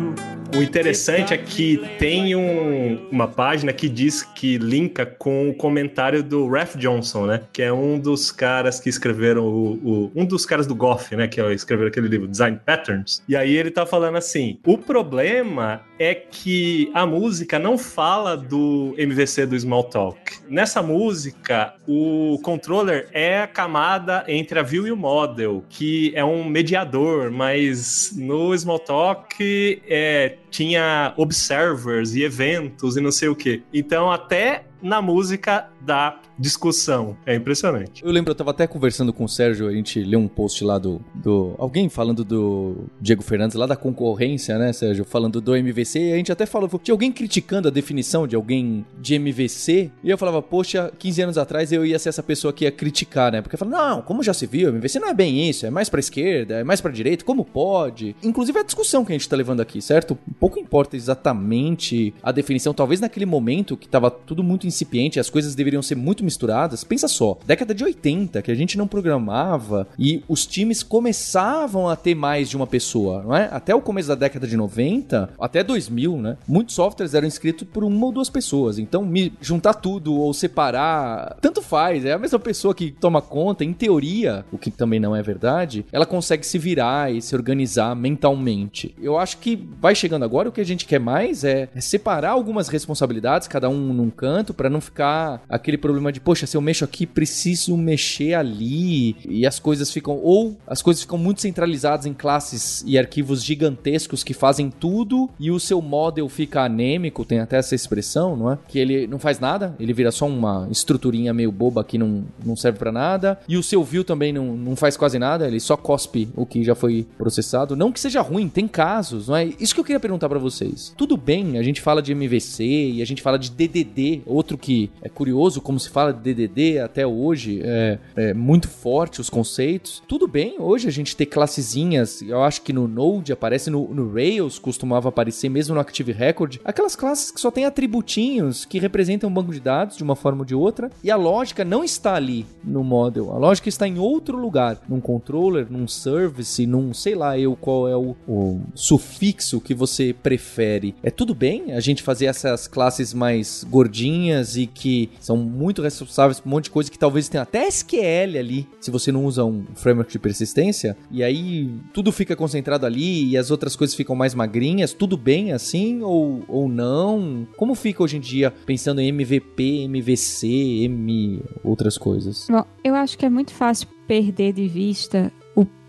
[0.56, 6.24] O interessante é que tem um, uma página que diz que linka com o comentário
[6.24, 7.42] do Ralph Johnson, né?
[7.54, 11.28] Que é um dos caras que escreveram o, o um dos caras do Goff, né?
[11.28, 13.22] Que escreveu aquele livro Design Patterns.
[13.30, 18.96] E aí ele tá falando assim: o problema é que a música não fala do
[18.98, 20.40] MVC do Smalltalk.
[20.50, 26.26] Nessa música, o controller é a camada entre a view e o model, que é
[26.26, 33.64] um mediador, mas no Smalltalk é tinha observers e eventos e não sei o que.
[33.74, 37.18] Então, até na música da discussão.
[37.26, 38.04] É impressionante.
[38.04, 40.78] Eu lembro, eu tava até conversando com o Sérgio, a gente leu um post lá
[40.78, 41.54] do, do.
[41.58, 45.04] Alguém falando do Diego Fernandes, lá da concorrência, né, Sérgio?
[45.04, 48.86] Falando do MVC, e a gente até falou, tinha alguém criticando a definição de alguém
[49.00, 52.63] de MVC, e eu falava, poxa, 15 anos atrás eu ia ser essa pessoa que
[52.65, 53.42] ia criticar, né?
[53.42, 55.89] Porque eu falava, não, como já se viu, MVC não é bem isso, é mais
[55.89, 58.15] pra esquerda, é mais pra direita, como pode?
[58.24, 60.18] Inclusive a discussão que a gente tá levando aqui, certo?
[60.39, 65.56] Pouco importa exatamente a definição, talvez naquele momento que tava tudo muito incipiente, as coisas
[65.56, 66.84] deveriam ser muito misturadas.
[66.84, 71.96] Pensa só, década de 80, que a gente não programava e os times começavam a
[71.96, 73.50] ter mais de uma pessoa, não é?
[73.52, 76.38] Até o começo da década de 90, até 2000, né?
[76.48, 78.80] Muitos softwares eram escritos por uma ou duas pessoas.
[78.80, 82.06] Então, me juntar tudo ou separar, tanto faz.
[82.06, 85.86] É a mesma pessoa que toma conta, em teoria, o que também não é verdade,
[85.92, 88.96] ela consegue se virar e se organizar mentalmente.
[89.02, 92.32] Eu acho que vai chegando agora, o que a gente quer mais é, é separar
[92.32, 96.60] algumas responsabilidades, cada um num canto, para não ficar aquele problema de, poxa, se eu
[96.60, 99.15] mexo aqui, preciso mexer ali.
[99.26, 100.19] E as coisas ficam.
[100.22, 105.50] Ou as coisas ficam muito centralizadas em classes e arquivos gigantescos que fazem tudo e
[105.50, 108.60] o seu model fica anêmico, tem até essa expressão, não é?
[108.67, 112.58] Que ele não faz nada, ele vira só uma estruturinha meio boba que não, não
[112.58, 113.39] serve para nada.
[113.48, 116.65] E o seu view também não, não faz quase nada, ele só cospe o que
[116.65, 117.78] já foi processado.
[117.78, 119.45] Não que seja ruim, tem casos, não é?
[119.58, 120.93] Isso que eu queria perguntar para vocês.
[120.98, 124.58] Tudo bem, a gente fala de MVC e a gente fala de DDD, outro outro
[124.58, 129.30] que é curioso, como se fala de DDD até hoje, é, é muito forte os
[129.30, 130.02] conceitos.
[130.08, 134.12] Tudo bem, hoje a gente ter classezinhas, eu acho que no Node aparece, no, no
[134.12, 139.30] Rails costumava aparecer, mesmo no Active Record, aquelas classes que só tem atributinhos que representam
[139.30, 142.16] um banco de dados de uma forma ou de outra, e a lógica não está
[142.16, 147.14] ali no model, a lógica está em outro lugar, num controller, num service, num sei
[147.14, 150.96] lá eu qual é o, o sufixo que você prefere.
[151.04, 156.39] É tudo bem a gente fazer essas classes mais gordinhas e que são muito responsáveis
[156.39, 159.43] por um monte de coisa que talvez tenha até SQL ali, se você não usa
[159.43, 164.15] um framework de persistência, e aí tudo fica concentrado ali e as outras coisas ficam
[164.15, 167.47] mais magrinhas, tudo bem assim ou, ou não?
[167.58, 170.47] Como fica hoje em dia pensando em MVP, MVC,
[170.84, 172.47] M outras coisas?
[172.49, 175.32] Bom, eu acho que é muito fácil perder de vista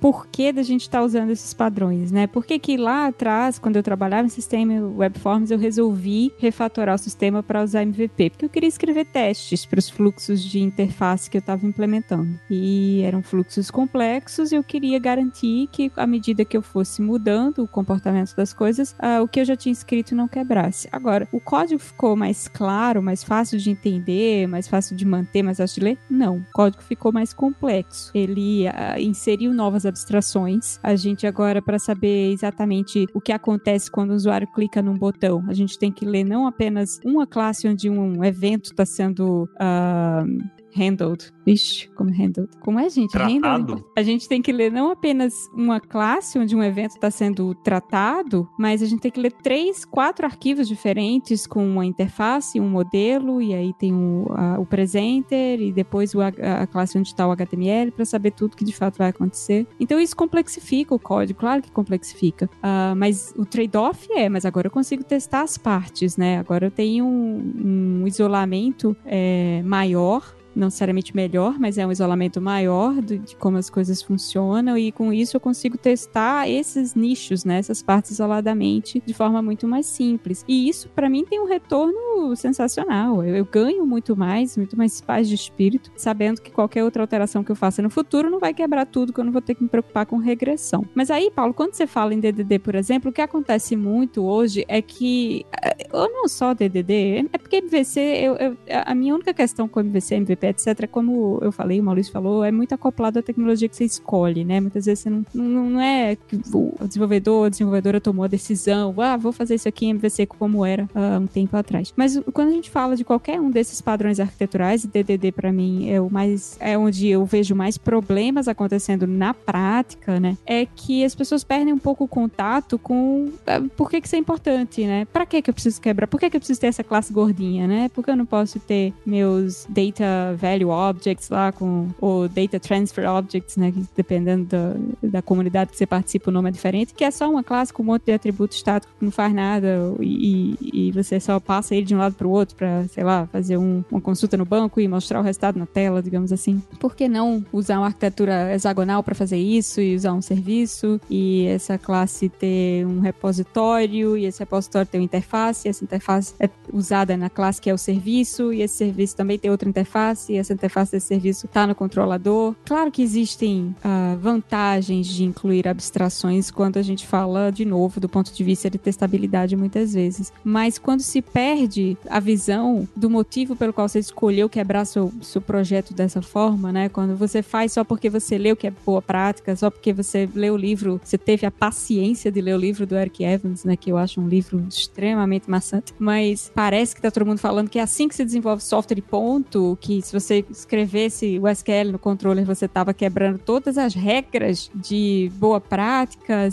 [0.01, 2.27] porquê da gente estar tá usando esses padrões, né?
[2.27, 6.99] Por que que lá atrás, quando eu trabalhava em sistema Webforms, eu resolvi refatorar o
[6.99, 8.31] sistema para usar MVP?
[8.31, 12.41] Porque eu queria escrever testes para os fluxos de interface que eu estava implementando.
[12.51, 17.63] E eram fluxos complexos e eu queria garantir que, à medida que eu fosse mudando
[17.63, 20.89] o comportamento das coisas, uh, o que eu já tinha escrito não quebrasse.
[20.91, 25.59] Agora, o código ficou mais claro, mais fácil de entender, mais fácil de manter, mais
[25.59, 25.99] fácil de ler?
[26.09, 26.39] Não.
[26.39, 28.11] O código ficou mais complexo.
[28.15, 30.79] Ele uh, inseriu novas abstrações.
[30.83, 35.45] A gente agora, para saber exatamente o que acontece quando o usuário clica num botão,
[35.49, 40.60] a gente tem que ler não apenas uma classe onde um evento está sendo uh,
[40.75, 41.33] handled.
[41.45, 42.51] Vixe, como handled.
[42.61, 43.11] Como é, gente?
[43.11, 43.47] Tratado?
[43.47, 43.85] Handled.
[43.97, 48.49] A gente tem que ler não apenas uma classe onde um evento está sendo tratado,
[48.59, 53.41] mas a gente tem que ler três, quatro arquivos diferentes com uma interface, um modelo,
[53.41, 57.27] e aí tem o, a, o presenter, e depois o, a, a classe onde está
[57.27, 59.67] o HTML, para saber tudo que de fato vai acontecer.
[59.79, 62.49] Então isso complexifica o código, claro que complexifica.
[62.57, 66.39] Uh, mas o trade-off é, mas agora eu consigo testar as partes, né?
[66.39, 72.41] Agora eu tenho um, um isolamento é, maior não necessariamente melhor, mas é um isolamento
[72.41, 77.45] maior de, de, como as coisas funcionam e com isso eu consigo testar esses nichos,
[77.45, 80.45] né, essas partes isoladamente de forma muito mais simples.
[80.49, 83.25] E isso para mim tem um retorno sensacional.
[83.25, 87.43] Eu, eu, ganho muito mais, muito mais paz de espírito, sabendo que qualquer outra alteração
[87.43, 89.63] que eu faça no futuro não vai quebrar tudo, que eu não vou ter que
[89.63, 90.85] me preocupar com regressão.
[90.95, 94.65] Mas aí, Paulo, quando você fala em DDD, por exemplo, o que acontece muito hoje
[94.69, 99.33] é que, eh, ou não só DDD, é porque MVC, eu, eu, a minha única
[99.33, 103.23] questão com MVC, MVP etc., como eu falei, o Maurício falou, é muito acoplado à
[103.23, 104.61] tecnologia que você escolhe, né?
[104.61, 108.95] Muitas vezes você não, não, não é que o desenvolvedor, a desenvolvedora tomou a decisão,
[108.99, 111.93] ah, vou fazer isso aqui em MVC como era há uh, um tempo atrás.
[111.97, 116.01] Mas quando a gente fala de qualquer um desses padrões arquiteturais, DDD para mim é
[116.01, 120.37] o mais, é onde eu vejo mais problemas acontecendo na prática, né?
[120.47, 124.17] É que as pessoas perdem um pouco o contato com uh, por que que isso
[124.17, 125.05] é importante, né?
[125.07, 126.07] Para que que eu preciso quebrar?
[126.07, 127.89] Por que que eu preciso ter essa classe gordinha, né?
[127.89, 133.09] Por que eu não posso ter meus data value objects lá com o data transfer
[133.09, 137.05] objects, né, que dependendo da, da comunidade que você participa o nome é diferente, que
[137.05, 140.57] é só uma classe com um monte de atributos estáticos que não faz nada e,
[140.61, 143.57] e você só passa ele de um lado para o outro para, sei lá, fazer
[143.57, 146.63] um, uma consulta no banco e mostrar o resultado na tela, digamos assim.
[146.79, 151.47] Por que não usar uma arquitetura hexagonal para fazer isso e usar um serviço e
[151.47, 156.49] essa classe ter um repositório e esse repositório ter uma interface, e essa interface é
[156.73, 160.37] usada na classe que é o serviço e esse serviço também tem outra interface interface,
[160.37, 162.55] essa interface desse serviço está no controlador.
[162.65, 168.09] Claro que existem uh, vantagens de incluir abstrações quando a gente fala, de novo, do
[168.09, 170.33] ponto de vista de testabilidade muitas vezes.
[170.45, 175.41] Mas quando se perde a visão do motivo pelo qual você escolheu quebrar seu, seu
[175.41, 176.89] projeto dessa forma, né?
[176.89, 180.55] Quando você faz só porque você leu que é boa prática, só porque você leu
[180.55, 183.77] o livro, você teve a paciência de ler o livro do Eric Evans, né?
[183.77, 185.95] Que eu acho um livro extremamente maçante.
[185.99, 189.79] Mas parece que tá todo mundo falando que é assim que se desenvolve software ponto,
[189.81, 195.31] que se você escrevesse o SQL no controller, você estava quebrando todas as regras de
[195.35, 196.49] boa prática,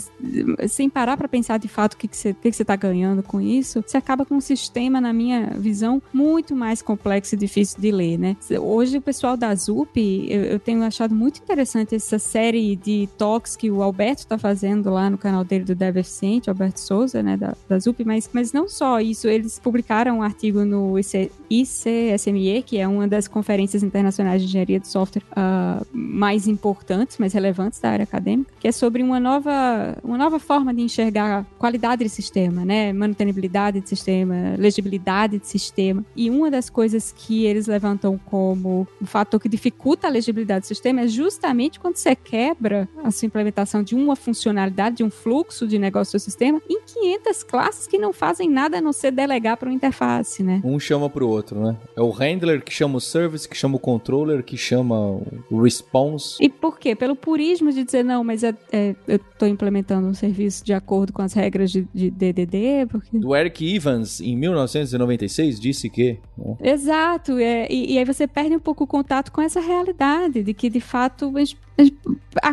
[0.68, 3.96] sem parar para pensar de fato o que, que você está ganhando com isso, você
[3.96, 8.36] acaba com um sistema, na minha visão, muito mais complexo e difícil de ler, né?
[8.60, 13.56] Hoje o pessoal da ZUP, eu, eu tenho achado muito interessante essa série de talks
[13.56, 17.36] que o Alberto está fazendo lá no canal dele do Dev Eficiente, Alberto Souza, né,
[17.36, 22.62] da, da ZUP, mas, mas não só isso, eles publicaram um artigo no IC, ICSME,
[22.62, 27.32] que é uma das conferências conferências internacionais de engenharia de software uh, mais importantes, mais
[27.32, 32.04] relevantes da área acadêmica, que é sobre uma nova, uma nova forma de enxergar qualidade
[32.04, 32.92] de sistema, né?
[32.92, 36.04] Manutenibilidade de sistema, legibilidade de sistema.
[36.14, 40.66] E uma das coisas que eles levantam como um fator que dificulta a legibilidade do
[40.66, 45.66] sistema é justamente quando você quebra a sua implementação de uma funcionalidade, de um fluxo
[45.66, 49.56] de negócio do sistema, em 500 classes que não fazem nada a não ser delegar
[49.56, 50.60] para uma interface, né?
[50.62, 51.76] Um chama pro outro, né?
[51.96, 55.20] É o handler que chama o service, que chama o controller, que chama
[55.50, 56.36] o response.
[56.40, 56.94] E por quê?
[56.94, 61.12] Pelo purismo de dizer, não, mas é, é, eu estou implementando um serviço de acordo
[61.12, 63.18] com as regras de, de DDD, porque...
[63.18, 66.18] Do Eric Evans, em 1996, disse que...
[66.36, 66.56] Né?
[66.60, 70.54] Exato, é, e, e aí você perde um pouco o contato com essa realidade, de
[70.54, 71.44] que, de fato, a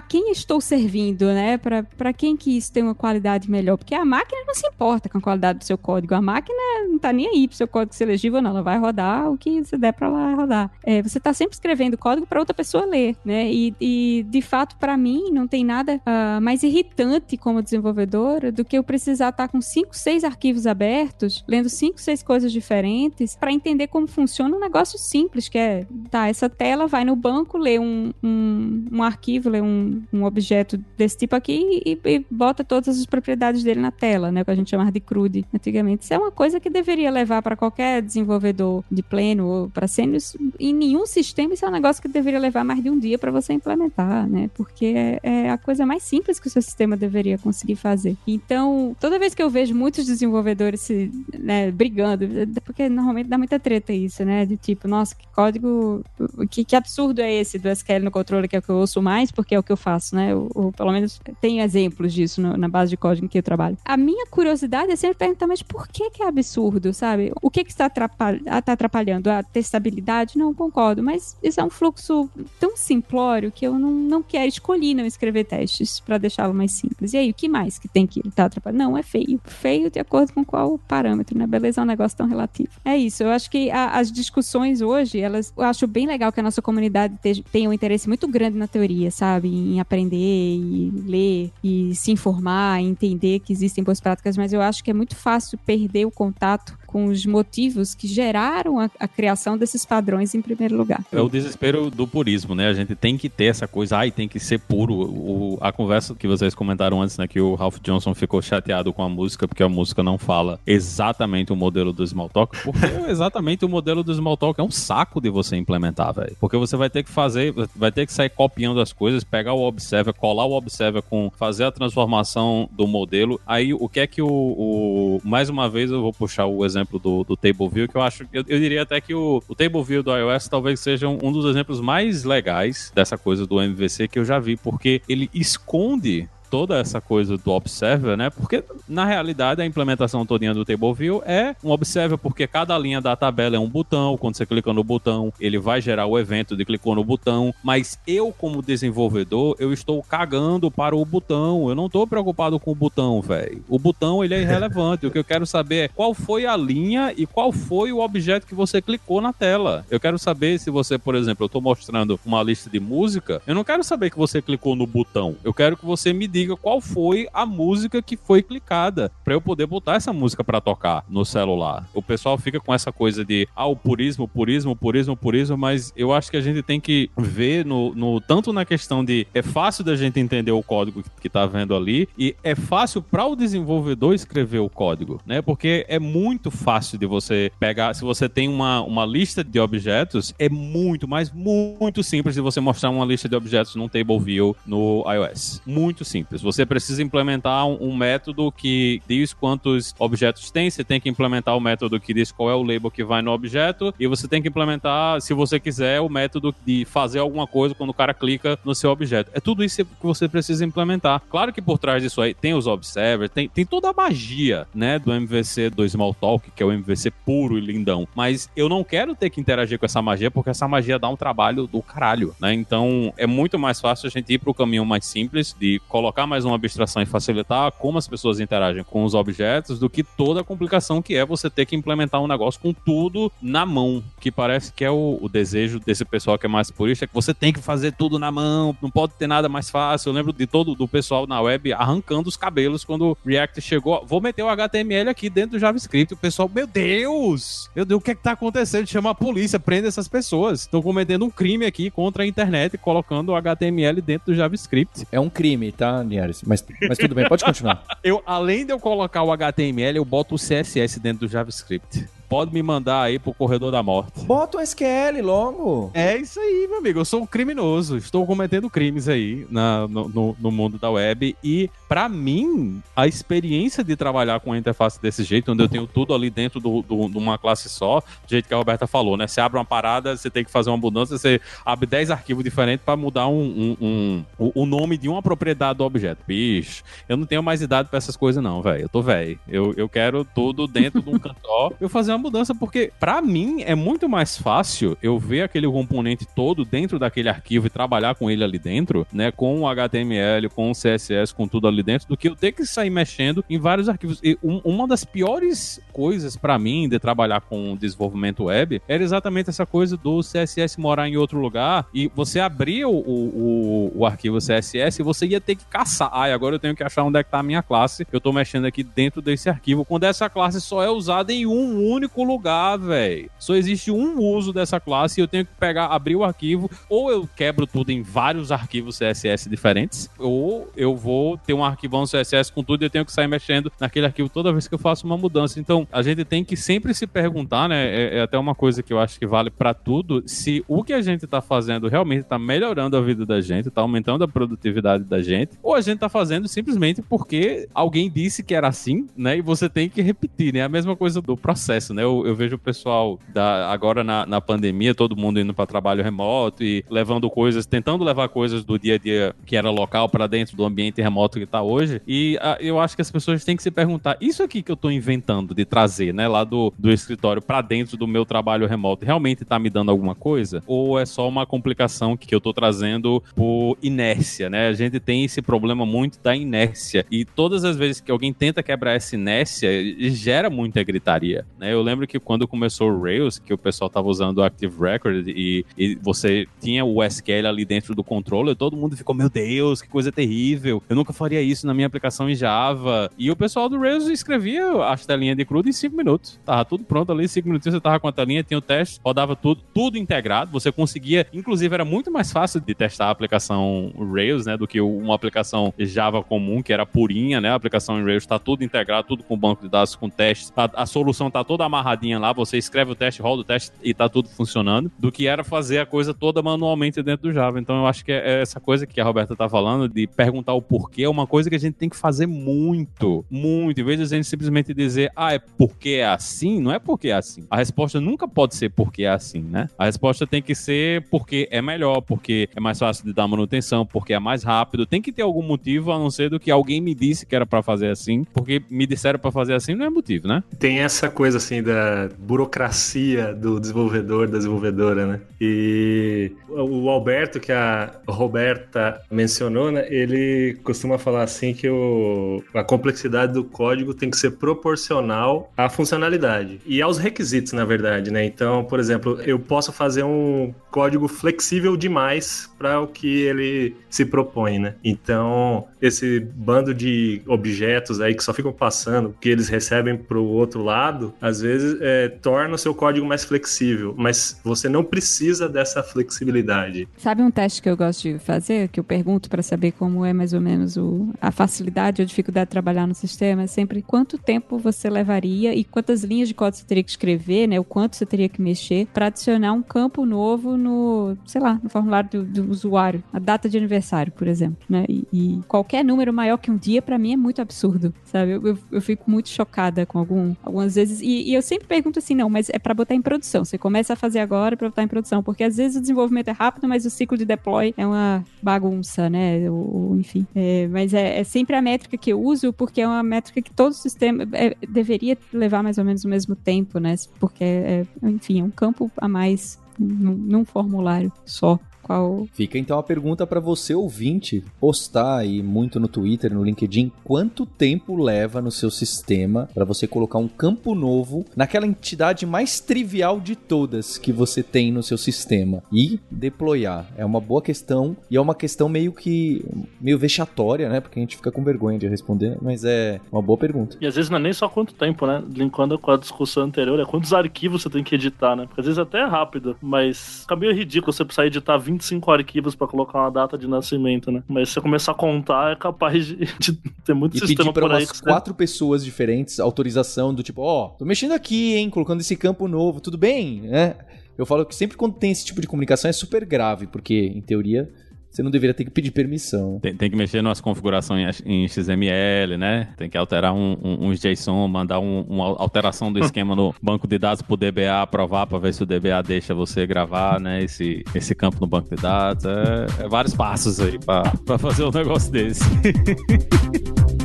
[0.08, 1.58] quem estou servindo, né?
[1.58, 3.78] Para quem que isso tem uma qualidade melhor?
[3.78, 6.14] Porque a máquina não se importa com a qualidade do seu código.
[6.16, 6.58] A máquina
[6.88, 8.52] não tá nem aí pro seu código ser legível, não.
[8.52, 10.72] Ela vai rodar o que você der para lá rodar.
[10.84, 13.52] É, você tá sempre escrevendo código para outra pessoa ler, né?
[13.52, 18.64] E, e de fato, para mim, não tem nada uh, mais irritante como desenvolvedora do
[18.64, 23.36] que eu precisar estar tá com cinco, seis arquivos abertos, lendo cinco, seis coisas diferentes
[23.36, 27.58] para entender como funciona um negócio simples, que é, tá, essa tela vai no banco,
[27.58, 29.15] lê um, um, um arquivo,
[29.50, 33.92] lê um, um objeto desse tipo aqui e, e, bota todas as propriedades dele na
[33.92, 34.42] tela, né?
[34.42, 36.04] O que a gente chamava de CRUD antigamente.
[36.04, 40.36] Isso é uma coisa que deveria levar para qualquer desenvolvedor de pleno ou para sênios.
[40.60, 43.32] Em nenhum sistema isso é um negócio que deveria levar mais de um dia para
[43.32, 44.50] você implementar, né?
[44.54, 48.18] Porque é, é, a coisa mais simples que o seu sistema deveria conseguir fazer.
[48.28, 52.26] Então, toda vez que eu vejo muitos desenvolvedores se, né, brigando,
[52.64, 54.46] porque normalmente dá muita treta isso, né?
[54.46, 56.04] De tipo, nossa, que código,
[56.50, 59.00] que, que absurdo é esse do SQL no controle que é o que eu ouço
[59.06, 60.34] mais, porque é o que eu faço, né?
[60.36, 63.44] Ou, ou pelo menos tem exemplos disso no, na base de código em que eu
[63.44, 63.78] trabalho.
[63.86, 67.32] A minha curiosidade é sempre perguntar, mas por que que é absurdo, sabe?
[67.42, 68.44] O que que está atrapalhando?
[68.64, 69.30] Tá atrapalhando?
[69.30, 70.38] A testabilidade?
[70.38, 72.28] Não, concordo, mas isso é um fluxo
[72.60, 77.14] tão simplório que eu não, não quero, escolhi não escrever testes para deixá-lo mais simples.
[77.14, 78.84] E aí, o que mais que tem que estar tá atrapalhando?
[78.84, 79.40] Não, é feio.
[79.46, 81.46] Feio de acordo com qual parâmetro, né?
[81.46, 82.70] Beleza é um negócio tão relativo.
[82.84, 86.40] É isso, eu acho que a, as discussões hoje, elas, eu acho bem legal que
[86.40, 87.16] a nossa comunidade
[87.52, 89.48] tenha um interesse muito grande na teoria, sabe?
[89.50, 94.84] Em aprender e ler e se informar, entender que existem boas práticas, mas eu acho
[94.84, 99.58] que é muito fácil perder o contato com os motivos que geraram a, a, criação
[99.58, 101.04] desses padrões em primeiro lugar.
[101.12, 102.70] É o desespero do purismo, né?
[102.70, 104.94] A gente tem que ter essa coisa, ai, tem que ser puro.
[104.94, 107.28] O, a conversa que vocês comentaram antes, né?
[107.28, 111.52] Que o Ralph Johnson ficou chateado com a música porque a música não fala exatamente
[111.52, 115.58] o modelo do Smalltalk, porque exatamente o modelo do Smalltalk é um saco de você
[115.58, 116.38] implementar, velho.
[116.40, 119.68] Porque você vai ter que fazer, vai ter que sair copiando as coisas, pegar o
[119.68, 123.38] Observer, colar o Observer com fazer a transformação do modelo.
[123.46, 126.85] Aí o que é que o, o mais uma vez eu vou puxar o exemplo
[126.86, 130.04] exemplo do, do TableView, que eu acho, eu, eu diria até que o, o TableView
[130.04, 134.20] do iOS talvez seja um, um dos exemplos mais legais dessa coisa do MVC que
[134.20, 138.30] eu já vi, porque ele esconde toda essa coisa do observer, né?
[138.30, 143.02] Porque na realidade a implementação todinha do table view é um observer porque cada linha
[143.02, 146.56] da tabela é um botão, quando você clica no botão, ele vai gerar o evento
[146.56, 151.76] de clicou no botão, mas eu como desenvolvedor, eu estou cagando para o botão, eu
[151.76, 153.62] não estou preocupado com o botão, velho.
[153.68, 157.14] O botão ele é irrelevante, o que eu quero saber é qual foi a linha
[157.18, 159.86] e qual foi o objeto que você clicou na tela.
[159.92, 163.54] Eu quero saber se você, por exemplo, eu estou mostrando uma lista de música, eu
[163.54, 166.82] não quero saber que você clicou no botão, eu quero que você me diga qual
[166.82, 171.26] foi a música que foi clicada para eu poder botar essa música para tocar no
[171.26, 171.88] celular.
[171.94, 176.14] O pessoal fica com essa coisa de ah, o purismo, purismo, purismo, purismo, mas eu
[176.14, 179.84] acho que a gente tem que ver no, no tanto na questão de é fácil
[179.84, 184.14] da gente entender o código que tá vendo ali e é fácil para o desenvolvedor
[184.14, 185.42] escrever o código, né?
[185.42, 190.34] Porque é muito fácil de você pegar, se você tem uma, uma lista de objetos,
[190.38, 194.56] é muito, mas muito simples de você mostrar uma lista de objetos num table view
[194.66, 195.62] no iOS.
[195.66, 196.42] Muito simples simples.
[196.42, 201.56] Você precisa implementar um, um, método que diz quantos objetos tem, você tem que implementar
[201.56, 204.42] o método que diz qual é o label que vai no objeto, e você tem
[204.42, 208.58] que implementar, se você quiser, o método de fazer alguma coisa quando o cara clica
[208.66, 209.32] no seu objeto.
[209.34, 211.22] É tudo isso que você precisa implementar.
[211.30, 214.98] Claro que por trás disso aí tem os observers, tem, tem toda a magia, né,
[214.98, 218.08] do MVC do Smalltalk, que é o MVC puro e lindão.
[218.16, 221.16] Mas eu não quero ter que interagir com essa magia, porque essa magia dá um
[221.16, 222.54] trabalho do caralho, né?
[222.54, 226.26] Então é muito mais fácil a gente ir pro caminho mais simples de colocar colocar
[226.26, 230.40] mais uma abstração e facilitar como as pessoas interagem com os objetos do que toda
[230.40, 234.32] a complicação que é você ter que implementar um negócio com tudo na mão, que
[234.32, 237.52] parece que é o, o desejo desse pessoal que é mais purista, que você tem
[237.52, 240.10] que fazer tudo na mão, não pode ter nada mais fácil.
[240.10, 244.06] Eu lembro de todo do pessoal na web arrancando os cabelos quando o React chegou.
[244.08, 246.14] Vou meter o HTML aqui dentro do JavaScript.
[246.14, 247.70] O pessoal, meu Deus!
[247.76, 248.88] Meu Deus, o que é que tá acontecendo?
[248.88, 250.62] Chama a polícia, prende essas pessoas.
[250.62, 255.06] Estão cometendo um crime aqui contra a internet, colocando o HTML dentro do JavaScript.
[255.12, 256.42] É um crime, tá, Nieres?
[256.46, 257.84] Mas, mas tudo bem, pode continuar.
[258.04, 262.08] Eu, além de eu colocar o HTML, eu boto o CSS dentro do JavaScript.
[262.28, 264.24] Pode me mandar aí pro corredor da morte.
[264.26, 265.92] Bota o SQL logo.
[265.94, 267.00] É isso aí, meu amigo.
[267.00, 267.98] Eu sou um criminoso.
[267.98, 271.36] Estou cometendo crimes aí na, no, no, no mundo da web.
[271.44, 275.88] E, para mim, a experiência de trabalhar com a interface desse jeito, onde eu tenho
[275.88, 278.88] tudo ali dentro de do, do, do, uma classe só, do jeito que a Roberta
[278.88, 279.28] falou, né?
[279.28, 282.84] Você abre uma parada, você tem que fazer uma mudança, você abre 10 arquivos diferentes
[282.84, 286.24] para mudar um, um, um, o nome de uma propriedade do objeto.
[286.28, 288.84] Bicho, eu não tenho mais idade para essas coisas, não, velho.
[288.84, 289.40] Eu tô velho.
[289.48, 291.36] Eu, eu quero tudo dentro de um canto
[291.80, 296.26] Eu fazer uma mudança, porque para mim é muito mais fácil eu ver aquele componente
[296.26, 299.32] todo dentro daquele arquivo e trabalhar com ele ali dentro, né?
[299.32, 302.66] Com o HTML, com o CSS, com tudo ali dentro, do que eu ter que
[302.66, 304.20] sair mexendo em vários arquivos.
[304.24, 309.50] E um, uma das piores coisas para mim de trabalhar com desenvolvimento web era exatamente
[309.50, 314.38] essa coisa do CSS morar em outro lugar e você abrir o, o, o, arquivo
[314.38, 316.10] CSS e você ia ter que caçar.
[316.12, 318.06] Ah, agora eu tenho que achar onde é que tá a minha classe.
[318.12, 319.86] Eu tô mexendo aqui dentro desse arquivo.
[319.86, 323.30] Quando essa classe só é usada em um único lugar, velho.
[323.40, 327.12] Só existe um uso dessa classe e eu tenho que pegar, abrir o arquivo, ou
[327.12, 332.52] eu quebro tudo em vários arquivos CSS diferentes, ou eu vou ter um arquivão CSS
[332.52, 335.06] com tudo e eu tenho que sair mexendo naquele arquivo toda vez que eu faço
[335.06, 335.60] uma mudança.
[335.60, 337.86] Então, a gente tem que sempre se perguntar, né?
[337.86, 340.94] É, é até uma coisa que eu acho que vale para tudo, se o que
[340.94, 345.04] a gente tá fazendo realmente tá melhorando a vida da gente, tá aumentando a produtividade
[345.04, 349.38] da gente, ou a gente tá fazendo simplesmente porque alguém disse que era assim, né?
[349.38, 350.64] E você tem que repetir, né?
[350.64, 352.04] A mesma coisa do processo, né?
[352.04, 356.04] Eu, eu vejo o pessoal da, agora na, na pandemia, todo mundo indo para trabalho
[356.04, 360.28] remoto e levando coisas, tentando levar coisas do dia a dia que era local para
[360.28, 362.02] dentro do ambiente remoto que tá hoje.
[362.08, 364.76] E a, eu acho que as pessoas têm que se perguntar: isso aqui que eu
[364.76, 369.06] tô inventando de trazer, né, lá do, do escritório para dentro do meu trabalho remoto,
[369.06, 370.62] realmente tá me dando alguma coisa?
[370.68, 374.68] Ou é só uma complicação que eu tô trazendo por inércia, né?
[374.68, 377.06] A gente tem esse problema muito da inércia.
[377.10, 379.70] E todas as vezes que alguém tenta quebrar essa inércia,
[380.12, 381.74] gera muita gritaria, né?
[381.74, 385.28] Eu lembro que quando começou o Rails, que o pessoal tava usando o Active Record
[385.28, 389.82] e, e você tinha o SQL ali dentro do controller, todo mundo ficou, meu Deus,
[389.82, 390.82] que coisa terrível.
[390.90, 393.10] Eu nunca faria isso na minha aplicação em Java.
[393.18, 396.40] E o pessoal do Rails escrevia as telinhas de CRUD em 5 minutos.
[396.46, 399.36] Tava tudo pronto ali, 5 minutos você tava com a telinha, tinha o teste, rodava
[399.36, 400.52] tudo, tudo integrado.
[400.52, 404.80] Você conseguia, inclusive era muito mais fácil de testar a aplicação Rails, né, do que
[404.82, 407.50] uma aplicação Java comum, que era purinha, né?
[407.50, 410.52] A aplicação em Rails tá tudo integrado, tudo com banco de dados, com testes.
[410.56, 413.94] A, a solução tá toda amarradinha lá, você escreve o teste, roda o teste e
[413.94, 417.60] tá tudo funcionando, do que era fazer a coisa toda manualmente dentro do Java.
[417.60, 420.62] Então eu acho que é essa coisa que a Roberta tá falando, de perguntar o
[420.62, 423.80] porquê, é uma coisa que a gente tem que fazer muito, muito.
[423.82, 427.10] Em vez de a gente simplesmente dizer, ah, é porque é assim, não é porque
[427.10, 427.46] é assim.
[427.50, 429.68] A resposta nunca pode ser porque é assim, né?
[429.78, 433.86] A resposta tem que ser porque é melhor, porque é mais fácil de dar manutenção,
[433.86, 434.86] porque é mais rápido.
[434.86, 437.46] Tem que ter algum motivo a não ser do que alguém me disse que era
[437.46, 440.44] para fazer assim, porque me disseram para fazer assim, não é motivo, né?
[440.58, 445.22] Tem essa coisa assim da burocracia do desenvolvedor, da desenvolvedora, né?
[445.40, 449.86] E o Alberto, que a Roberta mencionou, né?
[449.90, 455.70] Ele costuma falar assim que o, a complexidade do código tem que ser proporcional à
[455.70, 458.24] funcionalidade e aos requisitos, na verdade, né?
[458.26, 464.06] Então, por exemplo, eu posso fazer um código flexível demais para o que ele se
[464.06, 464.76] propõe, né?
[464.84, 470.26] Então, esse bando de objetos aí que só ficam passando, que eles recebem para o
[470.26, 475.48] outro lado, às vezes é, torna o seu código mais flexível, mas você não precisa
[475.48, 476.88] dessa flexibilidade.
[476.98, 480.14] Sabe um teste que eu gosto de fazer, que eu pergunto para saber como é
[480.14, 483.44] mais ou menos o, a facilidade ou dificuldade de trabalhar no sistema?
[483.44, 487.48] É sempre quanto tempo você levaria e quantas linhas de código você teria que escrever,
[487.48, 487.60] né?
[487.60, 491.70] O quanto você teria que mexer para adicionar um campo novo no, sei lá, no
[491.70, 494.86] formulário do, do usuário, a data de aniversário, por exemplo, né?
[494.88, 498.32] E, e qualquer número maior que um dia, para mim, é muito absurdo, sabe?
[498.32, 501.02] Eu, eu, eu, fico muito chocada com algum, algumas vezes.
[501.02, 503.44] E, e eu sempre pergunto assim, não, mas é para botar em produção.
[503.46, 506.32] Você começa a fazer agora para botar em produção, porque às vezes o desenvolvimento é
[506.32, 509.50] rápido, mas o ciclo de deploy é uma bagunça, né?
[509.50, 510.26] Ou, enfim.
[510.36, 513.54] É, mas é, é, sempre a métrica que eu uso, porque é uma métrica que
[513.54, 516.96] todo sistema é, deveria levar mais ou menos o mesmo tempo, né?
[517.20, 521.60] Porque, é, enfim, é um campo a mais num, num formulário só.
[521.86, 522.28] Qual.
[522.34, 527.46] Fica então a pergunta para você ouvinte postar aí muito no Twitter, no LinkedIn, quanto
[527.46, 533.20] tempo leva no seu sistema para você colocar um campo novo naquela entidade mais trivial
[533.20, 536.88] de todas que você tem no seu sistema e deployar.
[536.98, 539.46] É uma boa questão e é uma questão meio que
[539.80, 540.80] meio vexatória, né?
[540.80, 543.78] Porque a gente fica com vergonha de responder, mas é uma boa pergunta.
[543.80, 545.24] E às vezes não é nem só quanto tempo, né?
[545.30, 548.46] Linkando com a discussão anterior, é quantos arquivos você tem que editar, né?
[548.48, 552.56] Porque às vezes até é rápido, mas fica meio ridículo você precisar editar 25 arquivos
[552.56, 554.24] para colocar uma data de nascimento, né?
[554.28, 556.54] Mas se você começar a contar, é capaz de, de
[556.86, 560.14] ter muito E sistema pedir para por aí umas que você- quatro pessoas diferentes autorização
[560.14, 563.76] do tipo, ó, tô mexendo aqui, hein, colocando esse campo novo, tudo bem, né?
[564.18, 567.22] Eu falo que sempre quando tem esse tipo de comunicação é super grave, porque, em
[567.22, 567.70] teoria,
[568.16, 569.60] você não deveria ter que pedir permissão.
[569.62, 572.70] Tem, tem que mexer nas configurações em XML, né?
[572.78, 576.88] Tem que alterar um, um, uns JSON, mandar um- uma alteração do esquema no banco
[576.88, 580.42] de dados pro DBA aprovar para ver se o DBA deixa você gravar, né?
[580.44, 582.24] Esse, esse campo no banco de dados.
[582.24, 585.44] É, é vários passos aí para fazer um negócio desse.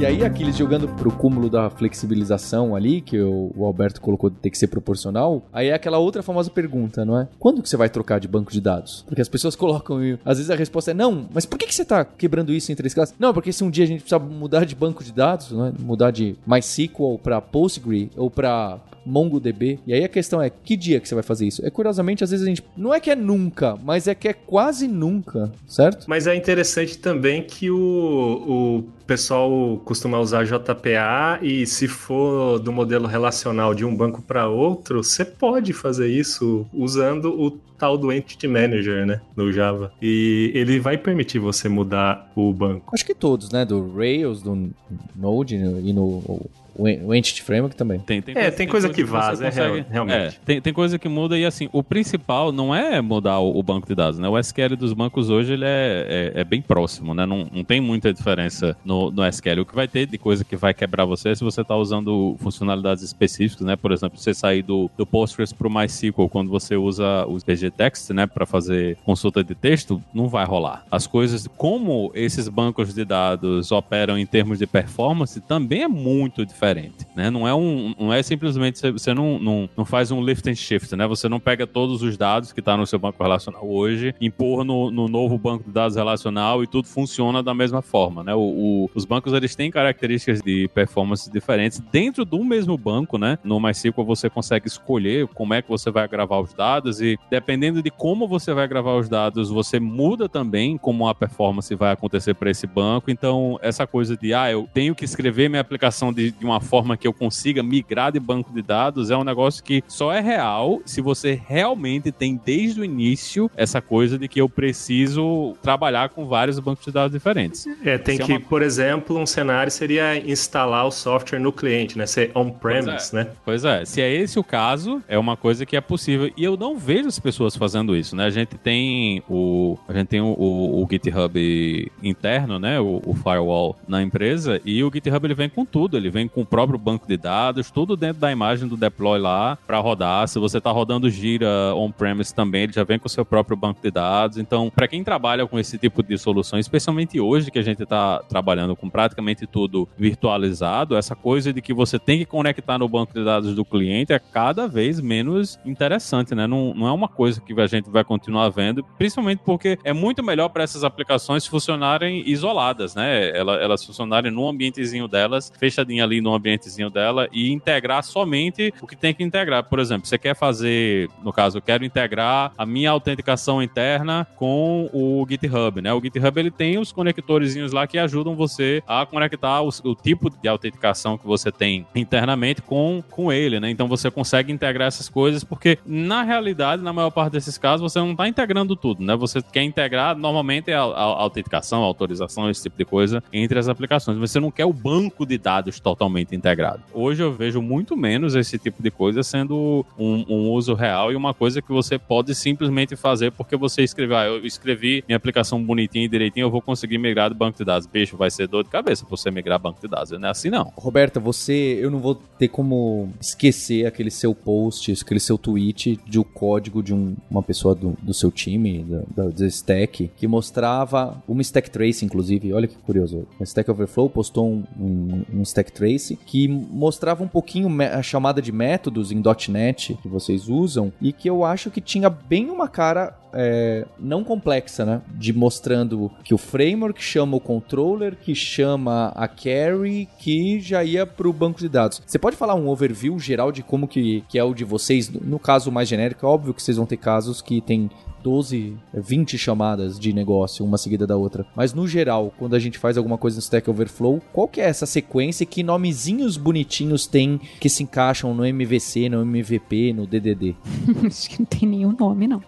[0.00, 4.48] E aí, Aquiles, jogando pro cúmulo da flexibilização ali, que o, Alberto colocou de ter
[4.48, 7.28] que ser proporcional, aí é aquela outra famosa pergunta, não é?
[7.38, 9.04] Quando que você vai trocar de banco de dados?
[9.06, 11.74] Porque as pessoas colocam, e às vezes a resposta é não, mas por que, que
[11.74, 13.14] você tá quebrando isso em três classes?
[13.18, 15.72] Não, porque se um dia a gente precisar mudar de banco de dados, não é?
[15.78, 19.80] mudar de MySQL para Postgre ou para MongoDB.
[19.86, 21.64] E aí a questão é, que dia que você vai fazer isso?
[21.64, 22.64] É curiosamente, às vezes a gente.
[22.76, 26.06] Não é que é nunca, mas é que é quase nunca, certo?
[26.08, 32.70] Mas é interessante também que o, o pessoal costuma usar JPA e se for do
[32.70, 38.12] modelo relacional de um banco para outro, você pode fazer isso usando o tal do
[38.12, 39.92] Entity Manager, né, no Java.
[40.00, 42.92] E ele vai permitir você mudar o banco.
[42.94, 43.64] Acho que todos, né?
[43.64, 44.70] Do Rails, do
[45.16, 46.48] Node e no
[46.82, 47.98] o, Entity Framework também.
[48.00, 50.14] Tem, tem É, tem coisa que vaza, é consegue- real- realmente.
[50.16, 53.62] é, tem, tem coisa que muda e assim, o principal não é mudar o, o
[53.62, 54.28] banco de dados, né?
[54.28, 57.26] O SQL dos bancos hoje ele é, é, é bem próximo, né?
[57.26, 59.60] Não, não tem muita diferença no, no SQL.
[59.60, 62.36] O que vai ter de coisa que vai quebrar você é se você está usando
[62.40, 63.76] funcionalidades específicas, né?
[63.76, 67.70] Por exemplo, você sair do, do Postgres para o MySQL quando você usa o PG
[67.70, 68.26] Text, né?
[68.26, 70.84] Para fazer consulta de texto, não vai rolar.
[70.90, 76.44] As coisas, como esses bancos de dados operam em termos de performance, também é muito
[76.46, 76.69] diferente,
[77.16, 77.30] né?
[77.30, 80.94] Não é um, não é simplesmente você não, não, não faz um lift and shift,
[80.96, 81.06] né?
[81.06, 84.90] Você não pega todos os dados que está no seu banco relacional hoje, empurra no,
[84.90, 88.34] no novo banco de dados relacional e tudo funciona da mesma forma, né?
[88.34, 93.38] O, o- os bancos eles têm características de performance diferentes dentro do mesmo banco, né?
[93.44, 97.82] No MySQL você consegue escolher como é que você vai gravar os dados e dependendo
[97.82, 102.34] de como você vai gravar os dados, você muda também como a performance vai acontecer
[102.34, 103.10] para esse banco.
[103.10, 106.96] Então, essa coisa de, ah, eu tenho que escrever minha aplicação de, de uma forma
[106.96, 110.80] que eu consiga migrar de banco de dados é um negócio que só é real
[110.84, 116.26] se você realmente tem desde o início essa coisa de que eu preciso trabalhar com
[116.26, 117.66] vários bancos de dados diferentes.
[117.84, 121.52] É, tem Isso é que, uma- por exemplo, um cenário seria instalar o software no
[121.52, 122.06] cliente, né?
[122.06, 123.28] Ser on-premise, né?
[123.44, 126.30] Pois é, se é esse o caso, é uma coisa que é possível.
[126.36, 128.24] E eu não vejo as pessoas fazendo isso, né?
[128.24, 132.80] A gente tem o, a gente tem o, o- o GitHub interno, né?
[132.80, 134.60] O, o firewall na empresa.
[134.64, 135.96] E o GitHub ele vem com tudo.
[135.96, 139.56] Ele vem com o próprio banco de dados, tudo dentro da imagem do deploy lá
[139.66, 140.26] para rodar.
[140.28, 143.80] Se você tá rodando Gira on-premise também, ele já vem com o seu próprio banco
[143.82, 144.38] de dados.
[144.38, 148.20] Então, para quem trabalha com esse tipo de solução, especialmente hoje que a gente tá
[148.28, 153.12] trabalhando com praticamente tudo virtualizado, essa coisa de que você tem que conectar no banco
[153.14, 156.46] de dados do cliente é cada vez menos interessante, né?
[156.46, 160.22] Não, não é uma coisa que a gente vai continuar vendo, principalmente porque é muito
[160.22, 163.36] melhor para essas aplicações funcionarem isoladas, né?
[163.36, 168.86] Ela- Elas funcionarem no ambientezinho delas, fechadinha ali no ambientezinho dela e integrar somente o
[168.86, 169.64] que tem que integrar.
[169.64, 174.88] Por exemplo, você quer fazer, no caso, eu quero integrar a minha autenticação interna com
[174.92, 175.92] o GitHub, né?
[175.92, 180.30] O GitHub ele tem os conectorzinhos lá que ajudam você a conectar os- o, tipo
[180.30, 183.70] de autenticação que você tem internamente com, com ele, né?
[183.70, 187.98] Então você consegue integrar essas coisas porque na realidade, na maior parte desses casos, você
[187.98, 189.16] não está integrando tudo, né?
[189.16, 193.58] Você quer integrar normalmente a, a- a autenticação, a autorização, esse tipo de coisa entre
[193.58, 196.82] as aplicações, você não quer o banco de dados totalmente totalmente integrado.
[196.92, 201.16] Hoje eu vejo muito menos esse tipo de coisa sendo um, um uso real e
[201.16, 205.62] uma coisa que você pode simplesmente fazer porque você escreveu, ah, eu escrevi minha aplicação
[205.62, 207.86] bonitinha e direitinho, eu vou conseguir migrar do banco de dados.
[207.86, 210.10] Bicho, vai ser dor de cabeça você migrar banco de dados.
[210.12, 210.72] Não é assim não.
[210.76, 216.18] Roberta, você, eu não vou ter como esquecer aquele seu post, aquele seu tweet de
[216.18, 221.22] um código de um- uma pessoa do, do seu time, da, da, Stack, que mostrava
[221.26, 222.52] uma Stack Trace, inclusive.
[222.52, 223.26] Olha que curioso.
[223.40, 228.40] A Stack Overflow postou um, um, um Stack Trace que mostrava um pouquinho a chamada
[228.40, 232.68] de métodos em .NET que vocês usam e que eu acho que tinha bem uma
[232.68, 235.02] cara é, não complexa, né?
[235.08, 241.06] De mostrando que o framework chama o controller, que chama a carry, que já ia
[241.06, 242.02] pro banco de dados.
[242.04, 245.08] Você pode falar um overview geral de como que, que é o de vocês?
[245.08, 247.90] No caso mais genérico, é óbvio que vocês vão ter casos que tem
[248.22, 251.46] 12, 20 chamadas de negócio, uma seguida da outra.
[251.54, 254.64] Mas no geral, quando a gente faz alguma coisa no Stack Overflow, qual que é
[254.64, 260.06] essa sequência e que nomezinhos bonitinhos tem que se encaixam no MVC, no MVP, no
[260.06, 260.54] DDD?
[261.06, 262.42] Acho que não tem nenhum nome, não.